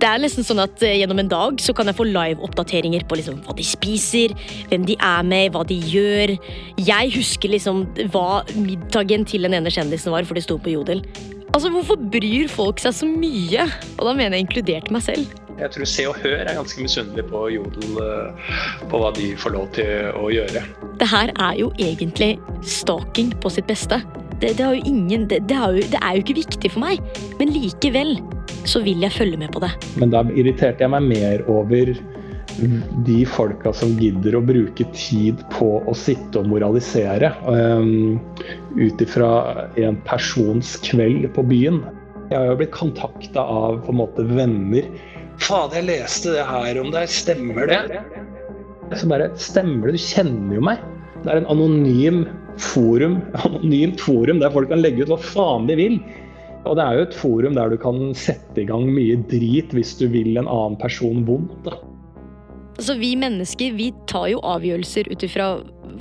Det 0.00 0.08
er 0.08 0.22
nesten 0.22 0.46
sånn 0.46 0.62
at 0.64 0.82
eh, 0.84 0.96
Gjennom 1.00 1.20
en 1.22 1.30
dag 1.30 1.60
så 1.62 1.74
kan 1.76 1.88
jeg 1.90 1.98
få 1.98 2.06
live-oppdateringer 2.08 3.06
på 3.08 3.18
liksom 3.20 3.40
hva 3.44 3.54
de 3.56 3.66
spiser, 3.66 4.34
hvem 4.70 4.86
de 4.88 4.96
er 4.98 5.28
med, 5.28 5.52
hva 5.54 5.64
de 5.68 5.78
gjør. 5.78 6.34
Jeg 6.80 7.14
husker 7.16 7.52
liksom 7.54 7.84
hva 8.14 8.42
middagen 8.56 9.26
til 9.28 9.46
den 9.46 9.56
ene 9.58 9.72
kjendisen 9.72 10.14
var, 10.14 10.26
for 10.28 10.38
det 10.38 10.46
sto 10.46 10.58
på 10.60 10.74
Jodel. 10.74 11.04
Altså, 11.54 11.70
Hvorfor 11.70 11.98
bryr 12.10 12.50
folk 12.50 12.82
seg 12.82 12.96
så 12.96 13.06
mye? 13.06 13.68
Og 13.98 14.06
da 14.08 14.14
mener 14.16 14.38
jeg 14.38 14.48
inkludert 14.48 14.90
meg 14.94 15.04
selv. 15.06 15.40
Jeg 15.54 15.70
tror 15.70 15.86
Se 15.86 16.06
og 16.10 16.16
Hør 16.18 16.40
er 16.42 16.56
ganske 16.56 16.82
misunnelig 16.82 17.24
på 17.30 17.44
Jodel, 17.54 18.00
eh, 18.02 18.50
på 18.90 18.98
hva 18.98 19.12
de 19.14 19.30
får 19.38 19.54
lov 19.54 19.68
til 19.76 20.10
å 20.18 20.26
gjøre. 20.34 20.64
Det 20.98 21.08
her 21.10 21.30
er 21.30 21.54
jo 21.60 21.70
egentlig 21.78 22.32
stalking 22.66 23.30
på 23.38 23.52
sitt 23.54 23.68
beste. 23.70 24.00
Det, 24.40 24.54
det, 24.58 24.70
ingen, 24.84 25.28
det, 25.30 25.44
det, 25.48 25.56
er 25.56 25.76
jo, 25.76 25.84
det 25.92 26.00
er 26.00 26.16
jo 26.16 26.24
ikke 26.24 26.40
viktig 26.40 26.72
for 26.74 26.84
meg, 26.84 27.02
men 27.38 27.52
likevel 27.54 28.16
så 28.68 28.80
vil 28.84 29.04
jeg 29.04 29.14
følge 29.14 29.40
med 29.40 29.52
på 29.54 29.62
det. 29.64 29.70
Men 30.00 30.12
da 30.14 30.24
irriterte 30.32 30.84
jeg 30.84 30.92
meg 30.92 31.08
mer 31.08 31.44
over 31.52 31.94
de 33.06 33.24
folka 33.26 33.72
som 33.74 33.96
gidder 33.98 34.36
å 34.38 34.44
bruke 34.44 34.86
tid 34.94 35.40
på 35.54 35.70
å 35.82 35.94
sitte 35.98 36.38
og 36.40 36.50
moralisere 36.52 37.32
um, 37.48 38.20
ut 38.78 39.02
ifra 39.02 39.30
en 39.80 39.98
persons 40.06 40.76
kveld 40.86 41.26
på 41.34 41.44
byen. 41.50 41.82
Jeg 42.30 42.38
har 42.38 42.52
jo 42.52 42.60
blitt 42.62 42.74
kontakta 42.76 43.42
av 43.42 43.82
på 43.84 43.92
en 43.92 44.00
måte 44.00 44.26
venner. 44.30 44.86
'Fader, 45.34 45.80
jeg 45.80 45.88
leste 45.88 46.36
det 46.36 46.44
her 46.46 46.78
om 46.80 46.92
deg. 46.94 47.10
Stemmer 47.10 47.66
det?' 47.70 48.02
Så 48.94 49.08
bare 49.10 49.32
Stemmer 49.40 49.90
det? 49.90 49.98
Du 49.98 50.04
kjenner 50.04 50.58
jo 50.60 50.64
meg. 50.70 50.82
Det 51.24 51.32
er 51.32 51.40
en 51.40 51.48
anonym 51.48 52.24
forum, 52.60 53.18
anonymt 53.46 54.02
forum 54.04 54.42
der 54.42 54.52
folk 54.52 54.68
kan 54.70 54.82
legge 54.84 55.06
ut 55.06 55.14
hva 55.14 55.20
faen 55.24 55.68
de 55.70 55.78
vil. 55.80 55.98
Og 56.64 56.76
det 56.78 56.84
er 56.84 56.98
jo 56.98 57.06
et 57.06 57.16
forum 57.16 57.56
der 57.56 57.72
du 57.72 57.78
kan 57.80 58.12
sette 58.16 58.60
i 58.62 58.68
gang 58.68 58.86
mye 58.92 59.16
drit 59.30 59.72
hvis 59.76 59.94
du 60.00 60.06
vil 60.12 60.36
en 60.36 60.48
annen 60.48 60.76
person 60.80 61.24
vondt. 61.28 61.56
da. 61.64 61.76
Altså, 62.74 62.96
Vi 62.98 63.14
mennesker 63.16 63.76
vi 63.76 63.92
tar 64.10 64.28
jo 64.32 64.42
avgjørelser 64.44 65.08
ut 65.12 65.24
ifra 65.24 65.48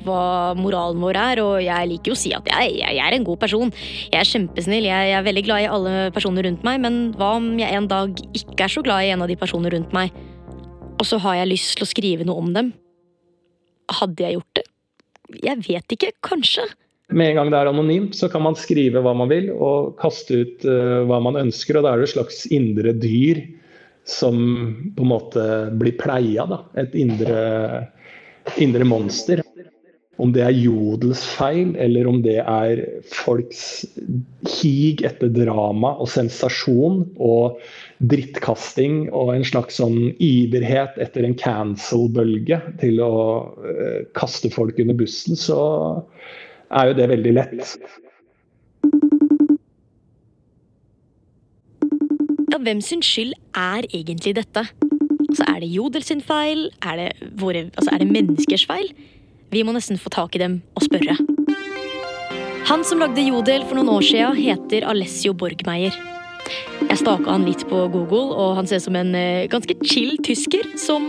hva 0.03 0.55
moralen 0.57 1.03
vår 1.03 1.19
er, 1.19 1.41
og 1.43 1.55
jeg 1.61 1.89
liker 1.91 2.11
jo 2.11 2.17
å 2.17 2.19
si 2.19 2.31
at 2.35 2.47
jeg, 2.49 2.73
jeg, 2.81 2.99
er 2.99 3.15
en 3.15 3.27
god 3.27 3.39
person. 3.39 3.71
Jeg 4.09 4.19
er 4.19 4.27
kjempesnill, 4.27 4.87
jeg, 4.89 5.09
jeg, 5.11 5.17
er 5.19 5.27
veldig 5.27 5.45
glad 5.45 5.63
i 5.63 5.69
alle 5.69 5.93
personer 6.15 6.47
rundt 6.47 6.65
meg, 6.67 6.81
men 6.83 6.99
hva 7.19 7.35
om 7.37 7.53
jeg 7.61 7.77
en 7.77 7.87
dag 7.91 8.23
ikke 8.33 8.65
er 8.65 8.73
så 8.73 8.83
glad 8.83 9.05
i 9.05 9.13
en 9.13 9.23
av 9.23 9.31
de 9.31 9.37
personene 9.39 9.71
rundt 9.75 9.95
meg, 9.95 10.11
og 10.97 11.07
så 11.07 11.21
har 11.23 11.39
jeg 11.39 11.53
lyst 11.53 11.77
til 11.77 11.85
å 11.85 11.91
skrive 11.93 12.27
noe 12.27 12.41
om 12.41 12.51
dem? 12.55 12.73
Hadde 14.01 14.25
jeg 14.25 14.39
gjort 14.39 14.59
det? 14.59 14.67
Jeg 15.43 15.63
vet 15.65 15.95
ikke, 15.95 16.11
kanskje. 16.25 16.65
Med 17.13 17.31
en 17.31 17.39
gang 17.39 17.51
det 17.51 17.59
er 17.59 17.69
anonymt, 17.69 18.15
så 18.17 18.29
kan 18.31 18.43
man 18.45 18.57
skrive 18.57 19.01
hva 19.03 19.13
man 19.17 19.29
vil 19.31 19.51
og 19.53 19.93
kaste 19.99 20.43
ut 20.43 20.65
uh, 20.67 21.03
hva 21.09 21.19
man 21.23 21.37
ønsker. 21.39 21.77
Og 21.77 21.85
da 21.85 21.93
er 21.93 22.01
det 22.01 22.09
et 22.09 22.15
slags 22.15 22.43
indre 22.53 22.95
dyr 22.97 23.43
som 24.09 24.37
på 24.95 25.05
en 25.05 25.11
måte 25.11 25.43
blir 25.79 25.95
pleia. 25.99 26.47
Da. 26.49 26.63
Et 26.83 26.95
indre, 27.03 27.43
indre 28.63 28.87
monster. 28.87 29.43
Om 30.21 30.29
det 30.35 30.43
er 30.45 30.53
Jodels 30.53 31.23
feil, 31.25 31.71
eller 31.81 32.05
om 32.05 32.19
det 32.21 32.37
er 32.39 32.83
folks 33.09 33.81
hig 34.59 35.01
etter 35.07 35.31
drama 35.33 35.95
og 35.97 36.11
sensasjon 36.13 37.01
og 37.17 37.57
drittkasting 38.11 39.07
og 39.09 39.31
en 39.33 39.47
slags 39.47 39.79
sånn 39.81 40.11
iverhet 40.21 40.99
etter 41.01 41.25
en 41.25 41.33
cancel-bølge 41.39 42.59
til 42.83 43.01
å 43.01 43.15
uh, 43.57 43.99
kaste 44.13 44.51
folk 44.53 44.77
under 44.83 44.97
bussen, 45.01 45.39
så 45.39 45.57
er 46.69 46.91
jo 46.91 46.97
det 47.01 47.09
veldig 47.09 47.33
lett. 47.39 47.73
Ja, 52.53 52.61
hvem 52.61 52.85
sin 52.85 53.01
skyld 53.01 53.33
er 53.57 53.89
egentlig 53.89 54.35
dette? 54.37 54.67
Altså, 55.25 55.45
er 55.49 55.63
det 55.63 55.73
Jodel 55.73 56.05
sin 56.05 56.21
feil? 56.21 56.67
Er 56.85 56.99
det, 56.99 57.09
våre, 57.41 57.65
altså, 57.73 57.89
er 57.95 58.03
det 58.03 58.11
menneskers 58.13 58.67
feil? 58.69 58.93
Vi 59.53 59.61
må 59.61 59.73
nesten 59.75 59.99
få 60.01 60.09
tak 60.09 60.33
i 60.33 60.41
dem 60.41 60.61
og 60.73 60.85
spørre. 60.87 61.13
Han 62.71 62.81
som 62.87 63.01
lagde 63.03 63.21
Jodel 63.21 63.65
for 63.67 63.77
noen 63.77 63.91
år 63.93 64.05
siden, 64.07 64.39
heter 64.39 64.85
Alessio 64.89 65.35
Borgmeier. 65.37 65.93
Jeg 66.81 66.97
staka 66.99 67.29
han 67.29 67.45
litt 67.45 67.61
på 67.69 67.83
Google, 67.93 68.33
og 68.33 68.55
han 68.57 68.67
ser 68.67 68.81
ut 68.81 68.87
som 68.87 68.97
en 68.97 69.13
eh, 69.15 69.45
ganske 69.51 69.75
chill 69.85 70.17
tysker 70.25 70.73
som 70.79 71.05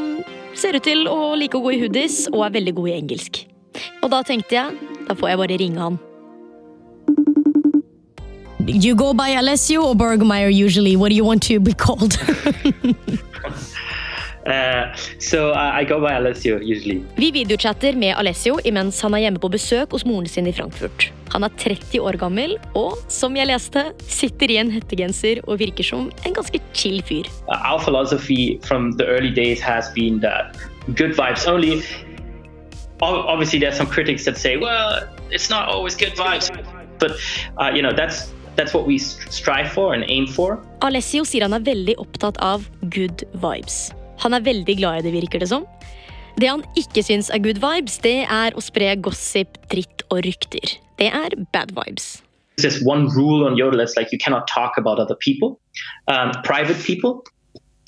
ser 0.54 0.76
ut 0.76 0.84
til 0.84 1.08
å 1.08 1.32
like 1.38 1.56
å 1.56 1.64
gå 1.64 1.72
i 1.74 1.80
hoodies 1.80 2.26
og 2.34 2.44
er 2.46 2.56
veldig 2.58 2.74
god 2.76 2.90
i 2.90 2.96
engelsk. 2.98 3.40
Og 4.04 4.12
da 4.12 4.20
tenkte 4.26 4.58
jeg 4.58 4.76
da 5.08 5.16
får 5.16 5.32
jeg 5.32 5.40
bare 5.40 5.60
ringe 5.60 5.80
han. 5.80 5.98
You 8.64 8.94
go 8.96 9.12
by 9.12 9.32
Alessio 9.36 9.82
or 9.88 9.94
Bergmeyer 9.94 10.52
usually? 10.52 10.96
What 10.96 11.10
do 11.10 11.16
you 11.16 11.24
want 11.24 11.42
to 11.48 11.60
be 11.60 11.72
called? 11.72 12.18
uh, 14.46 14.94
so 15.18 15.52
I 15.52 15.84
go 15.88 16.00
by 16.00 16.14
Alessio 16.18 16.58
usually. 16.60 17.02
Vi 17.16 17.30
videochatter 17.34 17.96
med 17.96 18.16
Alessio 18.16 18.58
imens 18.64 19.00
han 19.02 19.14
er 19.14 19.26
hjemme 19.26 19.42
på 19.42 19.50
besøk 19.52 19.92
hos 19.96 20.06
moren 20.08 20.28
sin 20.30 20.48
i 20.50 20.54
Frankfurt. 20.54 21.10
Han 21.34 21.44
er 21.44 21.54
30 21.58 22.00
år 22.00 22.18
gammel 22.20 22.56
og, 22.78 22.98
som 23.10 23.36
jeg 23.36 23.50
leste, 23.50 23.88
sitter 24.06 24.52
i 24.54 24.60
en 24.62 24.70
hettegenser 24.70 25.42
og 25.48 25.58
virker 25.64 25.86
som 25.86 26.10
en 26.24 26.36
ganske 26.36 26.60
chill 26.72 27.02
fyr. 27.02 27.28
Uh, 27.48 27.58
our 27.64 27.80
philosophy 27.82 28.60
from 28.62 28.92
the 28.98 29.06
early 29.06 29.32
days 29.34 29.60
has 29.60 29.90
been 29.94 30.20
that 30.20 30.56
good 30.94 31.16
vibes 31.18 31.48
only 31.48 31.82
obviously 33.00 33.58
there's 33.58 33.76
some 33.76 33.86
critics 33.86 34.24
that 34.24 34.36
say, 34.36 34.56
well, 34.56 35.02
it's 35.30 35.50
not 35.50 35.68
always 35.68 35.94
good 35.96 36.14
vibes, 36.14 36.50
but 36.98 37.12
uh, 37.58 37.70
you 37.74 37.82
know 37.82 37.92
that's 37.92 38.32
that's 38.56 38.72
what 38.72 38.86
we 38.86 38.98
strive 38.98 39.72
for 39.72 39.94
and 39.94 40.04
aim 40.08 40.26
for. 40.26 40.62
Alessio 40.80 41.24
sier 41.24 41.42
han 41.42 41.56
er 41.56 41.64
veldig 41.66 41.98
opptatt 41.98 42.38
av 42.38 42.68
good 42.94 43.26
vibes. 43.42 43.90
Han 44.22 44.36
er 44.36 44.44
veldig 44.44 44.76
glad 44.78 45.00
i 45.00 45.06
det, 45.06 45.14
virker 45.16 45.42
det 45.42 45.50
som. 45.50 45.66
Det 46.40 46.50
han 46.50 46.64
ikke 46.78 47.02
syns 47.06 47.30
er 47.30 47.42
good 47.42 47.60
vibes, 47.62 48.00
det 48.02 48.24
er 48.26 48.54
å 48.54 48.62
spre 48.62 48.94
gossip, 49.02 49.58
dritt 49.70 50.02
og 50.10 50.24
rykter. 50.26 50.76
Det 50.98 51.10
er 51.14 51.36
bad 51.54 51.74
vibes. 51.76 52.22
There's 52.58 52.80
one 52.86 53.08
rule 53.16 53.46
on 53.46 53.56
Yodel 53.56 53.80
It's 53.80 53.96
like 53.96 54.12
you 54.12 54.18
cannot 54.18 54.46
talk 54.46 54.78
about 54.78 54.98
other 54.98 55.16
people, 55.16 55.58
um, 56.06 56.30
private 56.44 56.78
people, 56.84 57.24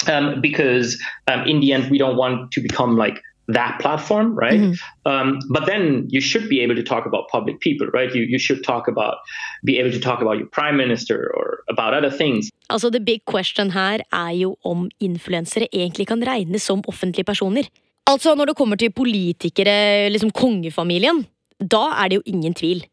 um, 0.09 0.40
because 0.40 0.99
um, 1.28 1.47
in 1.47 1.61
the 1.61 1.73
end 1.73 1.90
we 1.90 1.99
don't 1.99 2.16
want 2.16 2.50
to 2.52 2.61
become 2.61 2.97
like 2.97 3.23
that 3.49 3.79
platform, 3.81 4.35
right? 4.35 4.61
Mm-hmm. 4.61 5.11
Um, 5.11 5.38
but 5.50 5.67
then 5.67 6.07
you 6.09 6.21
should 6.21 6.49
be 6.49 6.61
able 6.61 6.75
to 6.75 6.83
talk 6.83 7.07
about 7.07 7.29
public 7.29 7.61
people, 7.61 7.87
right? 7.88 8.12
You, 8.15 8.23
you 8.23 8.38
should 8.38 8.65
talk 8.65 8.88
about, 8.88 9.17
be 9.65 9.79
able 9.79 9.93
to 9.93 10.00
talk 10.00 10.21
about 10.21 10.38
your 10.38 10.47
prime 10.49 10.76
minister 10.76 11.31
or 11.35 11.62
about 11.69 11.95
other 11.95 12.11
things. 12.11 12.50
Altså, 12.71 12.91
the 12.91 13.00
big 13.00 13.25
question 13.25 13.71
her 13.71 14.03
er 14.12 14.33
jo 14.35 14.57
om 14.65 14.88
influensere 15.00 15.69
egentlig 15.73 16.09
kan 16.09 16.23
regnes 16.26 16.62
som 16.62 16.83
offentlige 16.88 17.25
personer. 17.25 17.69
Altså, 18.07 18.35
når 18.35 18.50
det 18.50 18.57
kommer 18.57 18.76
til 18.76 18.91
politikere, 18.91 20.11
liksom 20.11 20.31
kongefamilien, 20.31 21.25
da 21.61 21.87
er 22.03 22.09
det 22.09 22.21
jo 22.21 22.26
ingen 22.26 22.55
tvil. 22.55 22.85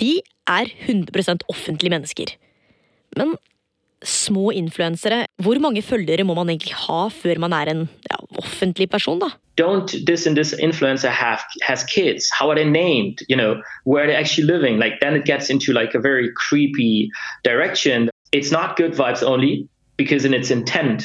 De 0.00 0.20
er 0.48 0.66
100 0.88 1.44
offentlige 1.48 1.90
mennesker. 1.90 2.34
Men 3.16 3.36
små 4.06 4.50
influensere, 4.56 5.26
hvor 5.42 5.58
mange 5.60 5.82
følgere 5.84 6.24
må 6.24 6.34
man 6.34 6.48
egentlig 6.48 6.76
ha 6.86 7.08
før 7.12 7.40
man 7.42 7.52
er 7.52 7.70
en 7.72 7.82
ja, 8.08 8.18
offentlig 8.40 8.88
person, 8.90 9.20
da? 9.20 9.28
Don't 9.64 9.88
this 10.08 10.26
and 10.28 10.36
this 10.40 10.50
influencer 10.66 11.12
have 11.24 11.40
has 11.68 11.80
kids? 11.96 12.30
How 12.38 12.46
are 12.50 12.56
they 12.60 12.68
named? 12.84 13.16
You 13.30 13.36
know 13.40 13.52
where 13.90 14.02
are 14.04 14.08
they 14.10 14.18
actually 14.22 14.46
living? 14.54 14.74
Like 14.84 14.94
then 15.04 15.14
it 15.20 15.24
gets 15.32 15.50
into 15.54 15.72
like 15.80 15.92
a 15.98 16.02
very 16.08 16.28
creepy 16.44 17.10
direction. 17.50 18.08
It's 18.38 18.50
not 18.58 18.76
good 18.80 18.94
vibes 19.00 19.22
only 19.32 19.68
because 19.96 20.22
in 20.28 20.34
its 20.40 20.50
intent 20.50 20.98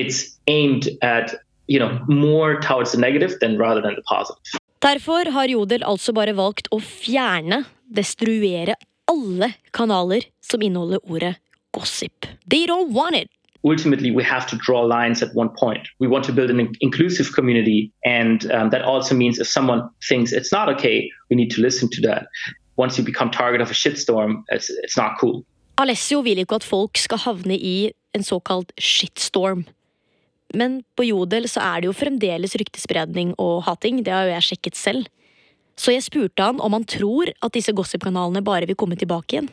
it's 0.00 0.18
aimed 0.58 0.88
at 1.14 1.26
you 1.72 1.78
know 1.82 1.92
more 2.08 2.50
towards 2.68 2.90
the 2.92 3.00
negative 3.06 3.32
than 3.40 3.56
rather 3.64 3.80
than 3.86 3.94
the 4.00 4.06
positive. 4.14 4.60
Derfor 4.84 5.30
har 5.32 5.48
Jodel 5.48 5.82
altså 5.82 6.12
bare 6.12 6.34
valgt 6.36 6.66
å 6.76 6.78
fjerne, 6.84 7.62
destruere 7.88 8.74
alle 9.08 9.54
kanaler 9.72 10.26
som 10.44 10.62
inneholder 10.66 11.00
ordet 11.08 11.38
gossip. 11.72 12.26
They 12.46 12.66
don't 12.66 12.92
want 12.92 13.16
it. 13.16 13.30
Ultimately 13.64 14.10
we 14.10 14.22
have 14.22 14.46
to 14.46 14.56
draw 14.56 14.82
lines 14.82 15.22
at 15.22 15.34
one 15.34 15.48
point. 15.48 15.88
We 15.98 16.08
want 16.08 16.24
to 16.26 16.32
build 16.32 16.50
an 16.50 16.72
inclusive 16.80 17.32
community, 17.32 17.92
and 18.04 18.50
um, 18.52 18.70
that 18.70 18.82
also 18.82 19.14
means 19.14 19.38
if 19.38 19.48
someone 19.48 19.88
thinks 20.08 20.32
it's 20.32 20.52
not 20.52 20.68
okay, 20.74 21.10
we 21.30 21.36
need 21.36 21.50
to 21.52 21.62
listen 21.62 21.88
to 21.90 22.00
that. 22.02 22.26
Once 22.76 22.98
you 22.98 23.04
become 23.04 23.30
target 23.30 23.60
of 23.60 23.70
a 23.70 23.74
shitstorm, 23.74 24.42
it's, 24.48 24.70
it's 24.82 24.96
not 24.96 25.12
cool. 25.20 25.44
Alessio 25.78 26.20
vil 26.22 26.38
ikke 26.38 26.60
at 26.60 26.64
folk 26.64 26.98
skal 26.98 27.18
havne 27.18 27.56
i 27.58 27.90
en 28.14 28.22
såkalt 28.22 28.72
shitstorm. 28.78 29.64
Men 30.54 30.82
på 30.96 31.06
Jodel 31.08 31.48
så 31.50 31.60
er 31.60 31.82
det 31.82 31.90
jo 31.90 31.96
fremdeles 31.98 32.54
ryktespredning 32.60 33.34
og 33.42 33.64
hating, 33.66 34.04
det 34.06 34.14
har 34.14 34.28
jo 34.28 34.36
jeg 34.36 34.48
sjekket 34.50 34.78
selv. 34.78 35.10
Så 35.74 35.90
jeg 35.90 36.04
spurte 36.06 36.42
han 36.42 36.60
om 36.62 36.76
han 36.76 36.86
tror 36.86 37.32
at 37.42 37.54
disse 37.54 37.74
gossip-kanalene 37.74 38.44
bare 38.46 38.68
vil 38.70 38.78
komme 38.78 38.94
tilbake 38.98 39.34
igjen. 39.34 39.50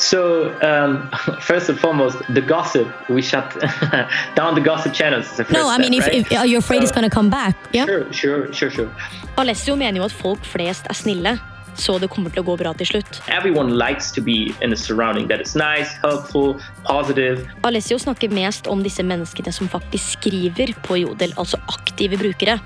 So 0.00 0.48
um, 0.62 1.10
first 1.40 1.68
and 1.68 1.78
foremost, 1.78 2.16
the 2.32 2.40
gossip 2.40 2.88
we 3.08 3.20
shut 3.22 3.44
down 4.38 4.54
the 4.54 4.60
gossip 4.64 4.92
channels. 4.94 5.26
is 5.30 5.36
the 5.36 5.44
first 5.44 5.52
No, 5.58 5.68
I 5.68 5.74
step, 5.76 5.80
mean, 5.90 5.94
if, 6.00 6.06
right? 6.06 6.14
if 6.32 6.32
are 6.38 6.46
you 6.46 6.58
afraid 6.58 6.82
it's 6.82 6.90
So- 6.90 6.94
gonna 6.94 7.10
come 7.10 7.28
back? 7.30 7.54
Yeah. 7.72 7.84
Sure, 7.86 8.12
sure, 8.12 8.52
sure, 8.52 8.70
sure. 8.70 8.90
Alessio 9.36 9.76
mener 9.76 10.00
jo 10.00 10.04
at 10.08 10.12
folk 10.12 10.44
flest 10.44 10.86
er 10.90 10.94
snille, 10.96 11.34
så 11.76 11.98
det 12.00 12.08
kommer 12.10 12.32
til 12.32 12.42
å 12.42 12.46
gå 12.48 12.56
bra 12.58 12.72
til 12.80 12.86
slutt. 12.88 13.20
Everyone 13.28 13.76
likes 13.78 14.10
to 14.12 14.20
be 14.22 14.52
in 14.60 14.72
a 14.72 14.76
surrounding 14.76 15.28
that 15.28 15.40
is 15.40 15.54
nice, 15.54 15.92
helpful, 16.02 16.56
positive. 16.88 17.44
Alessio 17.64 17.98
snakker 17.98 18.32
mest 18.32 18.66
om 18.72 18.82
disse 18.82 19.04
menneskene 19.06 19.52
som 19.52 19.68
faktisk 19.68 20.16
skriver 20.18 20.72
på 20.82 20.98
Jodel, 21.04 21.32
altså 21.36 21.60
aktive 21.68 22.16
brukere. 22.20 22.58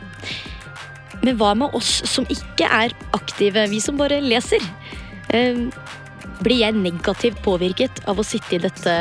Men 1.22 1.36
hva 1.40 1.54
med 1.56 1.74
oss 1.74 2.00
som 2.10 2.26
ikke 2.30 2.66
er 2.70 2.94
aktive, 3.16 3.66
vi 3.70 3.78
som 3.80 3.96
bare 4.00 4.18
leser? 4.24 4.62
Eh, 5.34 5.66
Blir 6.42 6.64
jeg 6.64 6.76
negativt 6.76 7.42
påvirket 7.44 8.02
av 8.10 8.18
å 8.18 8.26
sitte 8.26 8.56
i 8.56 8.62
dette 8.62 8.94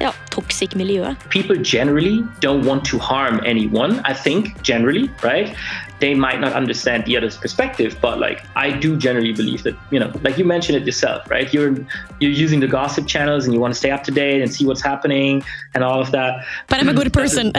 ja, 0.00 0.10
toxic 0.30 0.74
miljøet? 0.74 1.16
People 1.30 1.56
generally 1.62 2.24
don't 2.40 2.64
want 2.66 2.84
to 2.84 2.98
harm 2.98 3.40
anyone, 3.44 4.00
I 4.04 4.14
think, 4.14 4.62
generally, 4.62 5.10
right? 5.22 5.54
They 6.00 6.14
might 6.14 6.40
not 6.40 6.52
understand 6.52 7.04
the 7.04 7.16
other's 7.16 7.36
perspective, 7.36 7.94
but 8.00 8.18
like 8.18 8.40
I 8.56 8.70
do 8.72 8.96
generally 8.96 9.32
believe 9.32 9.62
that, 9.62 9.74
you 9.92 10.00
know, 10.00 10.10
like 10.24 10.36
you 10.36 10.44
mentioned 10.44 10.76
it 10.80 10.84
yourself, 10.84 11.30
right? 11.30 11.52
You're 11.54 11.74
you're 12.20 12.36
using 12.44 12.60
the 12.60 12.66
gossip 12.66 13.06
channels 13.06 13.44
and 13.44 13.54
you 13.54 13.60
want 13.60 13.72
to 13.74 13.78
stay 13.78 13.92
up 13.92 14.02
to 14.04 14.10
date 14.10 14.42
and 14.42 14.52
see 14.52 14.64
what's 14.66 14.82
happening 14.82 15.44
and 15.74 15.84
all 15.84 16.00
of 16.00 16.10
that. 16.10 16.32
But 16.68 16.80
I'm 16.80 16.88
a 16.88 16.94
good 16.94 17.12
person. 17.12 17.52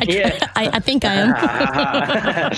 I, 0.00 0.04
Yeah. 0.08 0.30
I, 0.56 0.64
I 0.78 0.80
think 0.80 1.04
I 1.04 1.14
am. 1.22 1.28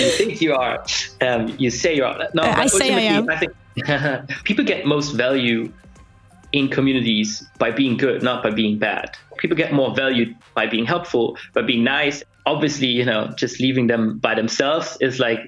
you 0.00 0.08
think 0.18 0.40
you 0.40 0.52
are. 0.54 0.84
Um, 1.20 1.54
you 1.58 1.70
say 1.70 1.96
you 1.96 2.04
are. 2.04 2.16
No, 2.34 2.42
Uh, 2.42 2.64
I 2.64 2.66
say 2.66 2.88
I 2.92 3.16
ultimately, 3.16 3.34
I 3.34 3.38
think 3.38 3.52
people 4.44 4.64
get 4.64 4.84
most 4.86 5.12
value 5.16 5.72
in 6.54 6.68
communities 6.68 7.44
by 7.58 7.70
being 7.70 7.96
good, 7.96 8.22
not 8.22 8.42
by 8.44 8.50
being 8.50 8.78
bad. 8.78 9.10
People 9.38 9.56
get 9.56 9.72
more 9.72 9.92
value 9.94 10.32
by 10.54 10.66
being 10.66 10.86
helpful, 10.86 11.36
by 11.52 11.62
being 11.62 11.82
nice. 11.82 12.22
Obviously, 12.46 12.86
you 12.86 13.04
know, 13.04 13.32
just 13.36 13.58
leaving 13.58 13.88
them 13.88 14.18
by 14.18 14.34
themselves 14.34 14.96
is 15.00 15.18
like 15.18 15.40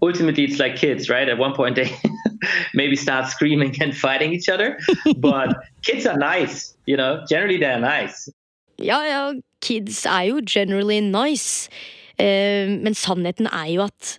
ultimately 0.00 0.44
it's 0.44 0.58
like 0.58 0.76
kids, 0.76 1.10
right? 1.10 1.28
At 1.28 1.36
one 1.36 1.52
point 1.52 1.76
they 1.76 1.94
maybe 2.74 2.96
start 2.96 3.28
screaming 3.28 3.76
and 3.82 3.94
fighting 3.94 4.32
each 4.32 4.48
other, 4.48 4.78
but 5.18 5.54
kids 5.82 6.06
are 6.06 6.16
nice, 6.16 6.74
you 6.86 6.96
know. 6.96 7.22
Generally, 7.28 7.58
they're 7.58 7.80
nice. 7.80 8.30
Ja, 8.78 9.04
ja, 9.04 9.34
kids 9.60 10.06
er 10.06 10.22
jo 10.22 10.40
generally 10.40 11.00
nice. 11.00 11.68
uh, 12.18 12.70
men 12.70 12.94
sannheten 12.94 13.50
er 13.50 13.68
jo 13.74 13.84
at 13.84 14.18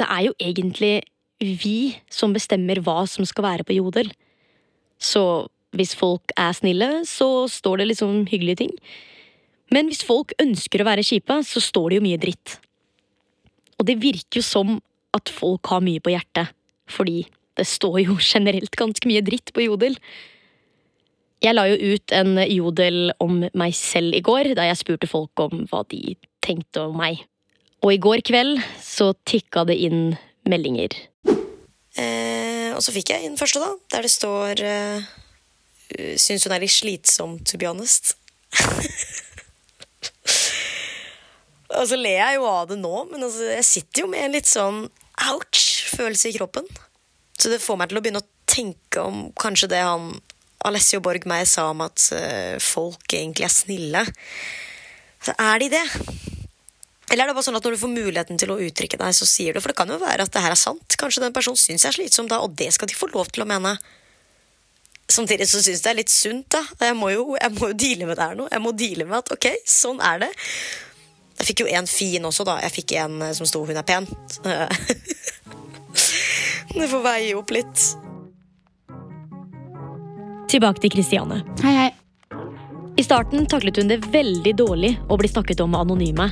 det 0.00 0.06
er 0.08 0.22
jo 0.28 0.32
egentlig 0.40 1.02
vi 1.38 1.96
som 2.10 2.32
bestemmer 2.32 2.80
hva 2.80 3.04
som 3.08 3.24
skal 3.28 3.44
være 3.44 3.64
på 3.68 3.76
Jodel. 3.76 4.10
Så 4.98 5.46
hvis 5.78 5.94
folk 5.98 6.32
er 6.38 6.54
snille, 6.56 6.90
så 7.08 7.46
står 7.50 7.82
det 7.82 7.90
liksom 7.92 8.24
hyggelige 8.30 8.64
ting. 8.64 8.74
Men 9.74 9.90
hvis 9.90 10.04
folk 10.06 10.34
ønsker 10.42 10.82
å 10.82 10.88
være 10.88 11.04
kjipe, 11.06 11.40
så 11.46 11.62
står 11.62 11.90
det 11.90 11.98
jo 11.98 12.06
mye 12.06 12.20
dritt. 12.22 12.58
Og 13.76 13.88
det 13.88 13.98
virker 14.02 14.40
jo 14.40 14.46
som 14.46 14.78
at 15.16 15.32
folk 15.32 15.66
har 15.72 15.84
mye 15.84 16.02
på 16.02 16.12
hjertet, 16.12 16.52
fordi 16.90 17.24
det 17.56 17.66
står 17.68 18.02
jo 18.04 18.16
generelt 18.32 18.78
ganske 18.78 19.08
mye 19.08 19.24
dritt 19.26 19.52
på 19.56 19.66
Jodel. 19.66 19.98
Jeg 21.44 21.52
la 21.52 21.66
jo 21.68 21.92
ut 21.92 22.12
en 22.16 22.38
jodel 22.48 23.10
om 23.20 23.42
meg 23.52 23.74
selv 23.76 24.16
i 24.16 24.22
går, 24.24 24.54
da 24.56 24.64
jeg 24.70 24.80
spurte 24.80 25.10
folk 25.10 25.36
om 25.42 25.66
hva 25.68 25.82
de 25.90 26.16
tenkte 26.44 26.86
om 26.88 26.96
meg. 26.96 27.20
Og 27.84 27.92
i 27.92 28.00
går 28.00 28.22
kveld 28.24 28.62
så 28.82 29.10
tikka 29.28 29.66
det 29.68 29.76
inn 29.84 30.16
meldinger. 30.48 30.96
Eh, 31.96 32.72
og 32.72 32.80
så 32.84 32.92
fikk 32.94 33.12
jeg 33.12 33.28
inn 33.28 33.36
første, 33.40 33.60
da, 33.60 33.68
der 33.92 34.06
det 34.06 34.12
står 34.12 34.62
eh, 34.64 35.04
Syns 36.20 36.46
hun 36.46 36.54
er 36.56 36.62
litt 36.64 36.74
slitsom, 36.74 37.38
to 37.46 37.58
be 37.60 37.68
honest. 37.68 38.16
og 41.76 41.84
så 41.90 41.96
ler 41.98 42.18
jeg 42.18 42.38
jo 42.38 42.44
av 42.50 42.68
det 42.70 42.78
nå, 42.80 42.94
men 43.12 43.22
altså, 43.26 43.44
jeg 43.52 43.66
sitter 43.68 44.04
jo 44.04 44.10
med 44.12 44.24
en 44.24 44.34
litt 44.34 44.50
sånn 44.50 44.78
ouch-følelse 45.32 46.32
i 46.32 46.36
kroppen. 46.38 46.66
Så 47.36 47.52
det 47.52 47.62
får 47.62 47.76
meg 47.80 47.88
til 47.90 47.98
å 48.00 48.02
begynne 48.04 48.24
å 48.24 48.30
tenke 48.48 49.02
om 49.02 49.16
kanskje 49.38 49.70
det 49.74 49.82
han 49.84 50.04
Alessio 50.66 51.02
Borg 51.04 51.26
meg 51.28 51.44
sa 51.48 51.68
om 51.70 51.82
at 51.84 52.08
uh, 52.16 52.56
folk 52.62 53.12
egentlig 53.12 53.46
er 53.46 53.52
snille. 53.52 54.02
Så 55.22 55.34
er 55.38 55.60
de 55.62 55.68
det? 55.76 55.84
Eller 57.10 57.22
er 57.22 57.30
det 57.30 57.36
bare 57.36 57.46
sånn 57.46 57.58
at 57.58 57.66
når 57.66 57.76
du 57.76 57.82
får 57.84 57.92
muligheten 57.92 58.40
til 58.40 58.50
å 58.50 58.58
uttrykke 58.62 58.98
deg, 58.98 59.14
så 59.14 59.28
sier 59.28 59.54
du 59.54 59.62
For 59.62 59.70
det 59.70 59.78
kan 59.78 59.90
jo 59.92 60.00
være 60.02 60.26
at 60.26 60.32
det 60.34 60.42
her 60.42 60.54
er 60.54 60.58
sant. 60.58 60.96
Kanskje 60.98 61.22
den 61.22 61.36
personen 61.36 61.60
syns 61.60 61.84
jeg 61.86 61.92
er 61.92 61.98
slitsom 62.00 62.30
da, 62.30 62.40
og 62.42 62.56
det 62.58 62.72
skal 62.74 62.90
de 62.90 62.98
få 62.98 63.10
lov 63.12 63.30
til 63.30 63.44
å 63.44 63.48
mene. 63.50 63.76
Samtidig 65.08 65.48
så 65.48 65.62
syns 65.62 65.78
jeg 65.78 65.84
det 65.84 65.90
er 65.92 65.98
litt 66.00 66.10
sunt, 66.10 66.48
da. 66.50 66.62
Jeg 66.88 66.96
må, 66.98 67.10
jo, 67.14 67.36
jeg 67.38 67.52
må 67.54 67.68
jo 67.70 67.76
deale 67.78 68.08
med 68.08 68.18
det 68.18 68.26
her 68.26 68.38
nå. 68.38 68.48
Jeg 68.50 68.62
må 68.62 68.72
deale 68.74 69.06
med 69.06 69.18
at 69.20 69.30
ok, 69.36 69.46
sånn 69.70 70.00
er 70.02 70.24
det. 70.24 70.30
Jeg 71.36 71.46
fikk 71.50 71.62
jo 71.62 71.68
en 71.78 71.88
fin 71.90 72.26
også, 72.26 72.46
da. 72.48 72.56
Jeg 72.64 72.74
fikk 72.74 72.96
en 73.02 73.22
eh, 73.22 73.34
som 73.36 73.46
sto 73.46 73.64
'hun 73.64 73.76
er 73.76 73.86
pen'. 73.86 74.06
det 76.76 76.88
får 76.90 77.02
veie 77.04 77.36
opp 77.38 77.50
litt. 77.54 77.84
Tilbake 80.50 80.82
til 80.82 80.90
Kristiane. 80.90 81.42
Hei, 81.62 81.76
hei. 81.76 81.90
I 82.96 83.04
starten 83.04 83.46
taklet 83.46 83.76
hun 83.76 83.90
det 83.90 84.06
veldig 84.08 84.54
dårlig 84.56 84.94
å 85.12 85.18
bli 85.20 85.28
snakket 85.28 85.60
om 85.60 85.74
med 85.74 85.84
anonyme. 85.84 86.30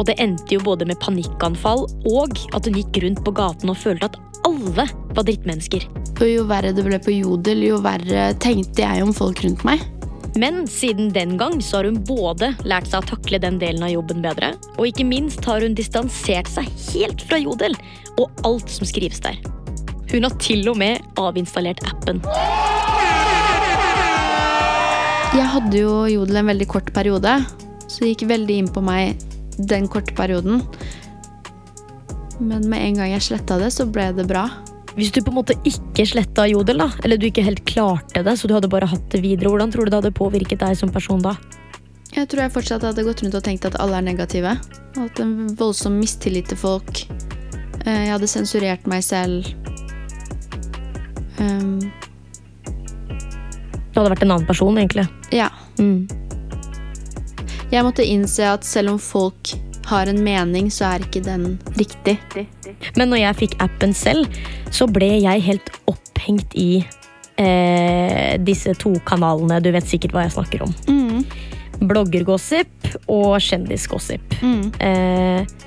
Og 0.00 0.06
det 0.08 0.16
endte 0.18 0.56
jo 0.56 0.62
både 0.64 0.88
med 0.88 0.98
panikkanfall 1.00 1.84
og 2.08 2.40
at 2.56 2.66
hun 2.66 2.78
gikk 2.80 3.02
rundt 3.04 3.20
på 3.24 3.34
gaten 3.36 3.70
og 3.70 3.78
følte 3.78 4.08
at 4.08 4.16
alle 4.48 4.86
var 5.16 5.26
drittmennesker. 5.26 5.86
Og 6.20 6.26
jo 6.28 6.44
verre 6.48 6.74
det 6.76 6.84
ble 6.84 6.98
på 7.02 7.14
Jodel, 7.14 7.64
jo 7.70 7.80
verre 7.84 8.30
tenkte 8.42 8.84
jeg 8.84 9.04
om 9.04 9.14
folk 9.16 9.42
rundt 9.44 9.64
meg. 9.66 9.82
Men 10.38 10.62
siden 10.70 11.10
den 11.14 11.34
gang 11.40 11.58
så 11.64 11.80
har 11.80 11.88
hun 11.88 11.98
både 12.06 12.52
lært 12.68 12.90
seg 12.90 13.02
å 13.02 13.08
takle 13.16 13.40
den 13.42 13.58
delen 13.58 13.82
av 13.82 13.90
jobben 13.90 14.22
bedre, 14.22 14.52
og 14.76 14.86
ikke 14.86 15.06
minst 15.08 15.44
har 15.48 15.64
hun 15.64 15.74
distansert 15.74 16.50
seg 16.50 16.68
helt 16.92 17.24
fra 17.26 17.40
Jodel 17.40 17.74
og 18.20 18.44
alt 18.46 18.70
som 18.70 18.86
skrives 18.86 19.22
der. 19.24 19.40
Hun 20.10 20.26
har 20.26 20.36
til 20.42 20.66
og 20.70 20.78
med 20.78 21.02
avinstallert 21.18 21.82
appen. 21.86 22.22
Jeg 25.30 25.46
hadde 25.46 25.82
jo 25.82 25.92
Jodel 26.10 26.40
en 26.40 26.50
veldig 26.50 26.66
kort 26.70 26.88
periode, 26.94 27.36
så 27.86 28.02
det 28.02 28.14
gikk 28.14 28.28
veldig 28.30 28.62
inn 28.62 28.70
på 28.70 28.82
meg 28.82 29.18
den 29.70 29.86
korte 29.90 30.14
perioden. 30.18 30.64
Men 32.40 32.64
med 32.72 32.80
en 32.82 32.94
gang 33.00 33.10
jeg 33.12 33.22
sletta 33.28 33.58
det, 33.60 33.70
så 33.74 33.84
ble 33.86 34.08
det 34.16 34.24
bra. 34.30 34.46
Hvis 34.96 35.12
du 35.14 35.20
på 35.22 35.30
en 35.30 35.36
måte 35.38 35.54
ikke 35.68 36.02
sletta 36.08 36.46
Jodel, 36.50 36.80
da, 36.82 36.88
eller 37.04 37.20
du 37.20 37.28
ikke 37.28 37.44
helt 37.46 37.62
klarte 37.68 38.24
det, 38.26 38.32
så 38.40 38.48
du 38.50 38.54
hadde 38.56 38.70
bare 38.72 38.88
hatt 38.90 39.04
det 39.12 39.20
videre, 39.22 39.52
hvordan 39.52 39.70
tror 39.70 39.86
du 39.86 39.92
det 39.92 40.00
hadde 40.00 40.14
påvirket 40.16 40.58
deg 40.64 40.74
som 40.80 40.90
person 40.92 41.22
da? 41.22 41.36
Jeg 42.10 42.26
tror 42.26 42.42
jeg 42.42 42.50
fortsatt 42.56 42.82
hadde 42.88 43.04
gått 43.06 43.20
rundt 43.22 43.36
og 43.38 43.44
tenkt 43.46 43.68
at 43.68 43.76
alle 43.78 44.00
er 44.00 44.06
negative. 44.08 44.56
Og 44.96 45.02
Hatt 45.04 45.20
en 45.22 45.36
voldsom 45.60 45.94
mistillit 46.00 46.48
til 46.50 46.58
folk. 46.58 47.04
Eh, 47.86 48.06
Jeg 48.08 48.10
hadde 48.16 48.26
sensurert 48.28 48.88
meg 48.90 49.04
selv. 49.06 49.46
Um, 51.38 51.78
Du 53.90 54.00
hadde 54.00 54.10
vært 54.12 54.22
en 54.26 54.32
annen 54.34 54.46
person, 54.48 54.76
egentlig. 54.78 55.06
ja. 55.32 55.50
Mm. 55.78 56.08
Jeg 57.70 57.84
måtte 57.86 58.02
innse 58.02 58.42
at 58.50 58.64
selv 58.66 58.90
om 58.90 58.98
folk 58.98 59.52
har 59.90 60.10
en 60.10 60.22
mening, 60.24 60.70
så 60.72 60.92
er 60.94 61.04
ikke 61.04 61.22
den 61.26 61.58
riktig. 61.78 62.16
Men 62.96 63.12
når 63.12 63.24
jeg 63.24 63.40
fikk 63.44 63.58
appen 63.64 63.94
selv, 63.96 64.40
så 64.74 64.88
ble 64.90 65.12
jeg 65.20 65.46
helt 65.46 65.72
opphengt 65.90 66.54
i 66.58 66.82
eh, 67.40 68.36
disse 68.46 68.74
to 68.80 68.94
kanalene. 69.08 69.60
Du 69.62 69.70
vet 69.74 69.88
sikkert 69.88 70.14
hva 70.16 70.26
jeg 70.26 70.36
snakker 70.36 70.64
om. 70.66 70.74
Mm. 70.88 71.24
Bloggergossip 71.80 72.94
og 73.10 73.40
kjendisgossip. 73.44 74.38
Mm. 74.44 74.64
Eh, 74.78 75.58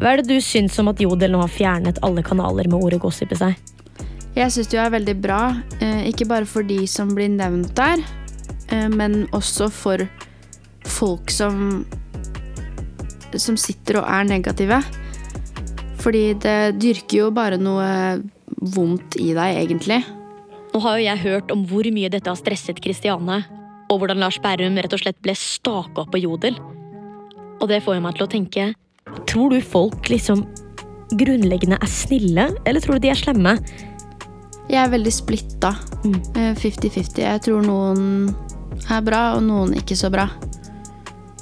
hva 0.00 0.14
er 0.14 0.22
det 0.22 0.30
du 0.32 0.40
syns 0.44 0.78
om 0.80 0.88
at 0.92 1.00
Jodel 1.02 1.34
nå 1.34 1.42
har 1.42 1.52
fjernet 1.52 2.00
alle 2.06 2.24
kanaler 2.24 2.68
med 2.70 2.80
ordet 2.80 3.00
gossip 3.02 3.34
i 3.34 3.40
seg? 3.40 3.76
Jeg 4.36 4.54
syns 4.54 4.70
det 4.70 4.78
er 4.78 4.92
veldig 4.94 5.16
bra, 5.20 5.40
eh, 5.82 6.06
ikke 6.08 6.28
bare 6.30 6.46
for 6.48 6.66
de 6.66 6.84
som 6.88 7.10
blir 7.14 7.28
nevnt 7.32 7.74
der, 7.76 8.02
eh, 8.70 8.88
men 8.88 9.26
også 9.36 9.68
for 9.74 10.06
folk 10.86 11.30
som 11.30 11.84
som 13.38 13.58
sitter 13.60 14.00
og 14.00 14.08
er 14.10 14.26
negative. 14.26 14.80
Fordi 16.00 16.24
det 16.40 16.80
dyrker 16.80 17.18
jo 17.18 17.30
bare 17.34 17.60
noe 17.60 17.86
vondt 18.74 19.18
i 19.20 19.30
deg, 19.36 19.60
egentlig. 19.62 20.00
Nå 20.70 20.80
har 20.84 20.98
jo 20.98 21.06
jeg 21.06 21.24
hørt 21.24 21.52
om 21.52 21.64
hvor 21.68 21.86
mye 21.92 22.10
dette 22.12 22.30
har 22.30 22.38
stresset 22.38 22.80
Kristiane, 22.82 23.42
og 23.90 24.00
hvordan 24.00 24.20
Lars 24.22 24.38
Berrum 24.42 24.78
rett 24.78 24.94
og 24.94 25.02
slett 25.02 25.18
ble 25.22 25.34
staka 25.36 26.06
på 26.10 26.20
Jodel. 26.22 26.58
Og 27.60 27.68
det 27.68 27.82
får 27.84 27.98
jo 27.98 28.04
meg 28.04 28.16
til 28.16 28.24
å 28.24 28.30
tenke 28.30 28.70
Tror 29.26 29.50
du 29.50 29.58
folk 29.64 30.06
liksom 30.08 30.44
grunnleggende 31.18 31.80
er 31.82 31.90
snille, 31.90 32.44
eller 32.64 32.82
tror 32.84 32.98
du 32.98 33.04
de 33.04 33.10
er 33.10 33.18
slemme? 33.18 33.56
Jeg 34.70 34.78
er 34.84 34.92
veldig 34.92 35.12
splitta. 35.12 35.72
Mm. 36.04 36.18
Eh, 36.38 36.52
50-50. 36.54 37.24
Jeg 37.24 37.42
tror 37.42 37.64
noen 37.66 38.04
er 38.86 39.02
bra, 39.02 39.22
og 39.34 39.42
noen 39.48 39.74
ikke 39.80 39.98
så 39.98 40.12
bra. 40.14 40.28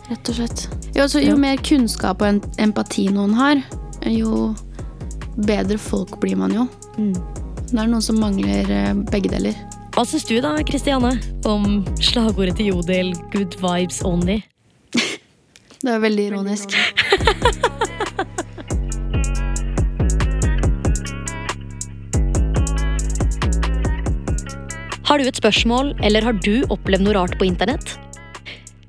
Rett 0.08 0.30
og 0.32 0.38
slett. 0.38 0.62
Jo, 0.94 1.04
altså, 1.04 1.20
jo 1.20 1.36
mer 1.40 1.60
kunnskap 1.60 2.22
og 2.24 2.46
empati 2.60 3.08
noen 3.12 3.34
har, 3.36 3.60
jo 4.08 4.54
bedre 5.36 5.76
folk 5.78 6.16
blir 6.22 6.38
man 6.40 6.54
jo. 6.54 6.64
Det 6.96 7.76
er 7.76 7.90
noen 7.90 8.02
som 8.04 8.16
mangler 8.20 8.70
eh, 8.72 8.94
begge 9.12 9.28
deler. 9.34 9.58
Hva 9.92 10.06
syns 10.08 10.24
du 10.28 10.38
da, 10.40 10.54
Kristiane, 10.64 11.12
om 11.48 11.84
slagordet 12.00 12.56
til 12.58 12.72
Jodel 12.72 13.12
'Good 13.32 13.58
vibes 13.60 14.00
only'? 14.06 14.42
Det 15.82 15.92
er 15.92 16.00
veldig 16.02 16.24
ironisk. 16.32 16.74
Har 25.08 25.16
du 25.16 25.24
et 25.24 25.38
spørsmål, 25.40 25.94
eller 26.04 26.20
har 26.20 26.36
du 26.36 26.66
opplevd 26.68 27.00
noe 27.06 27.14
rart 27.16 27.38
på 27.40 27.46
internett? 27.48 27.94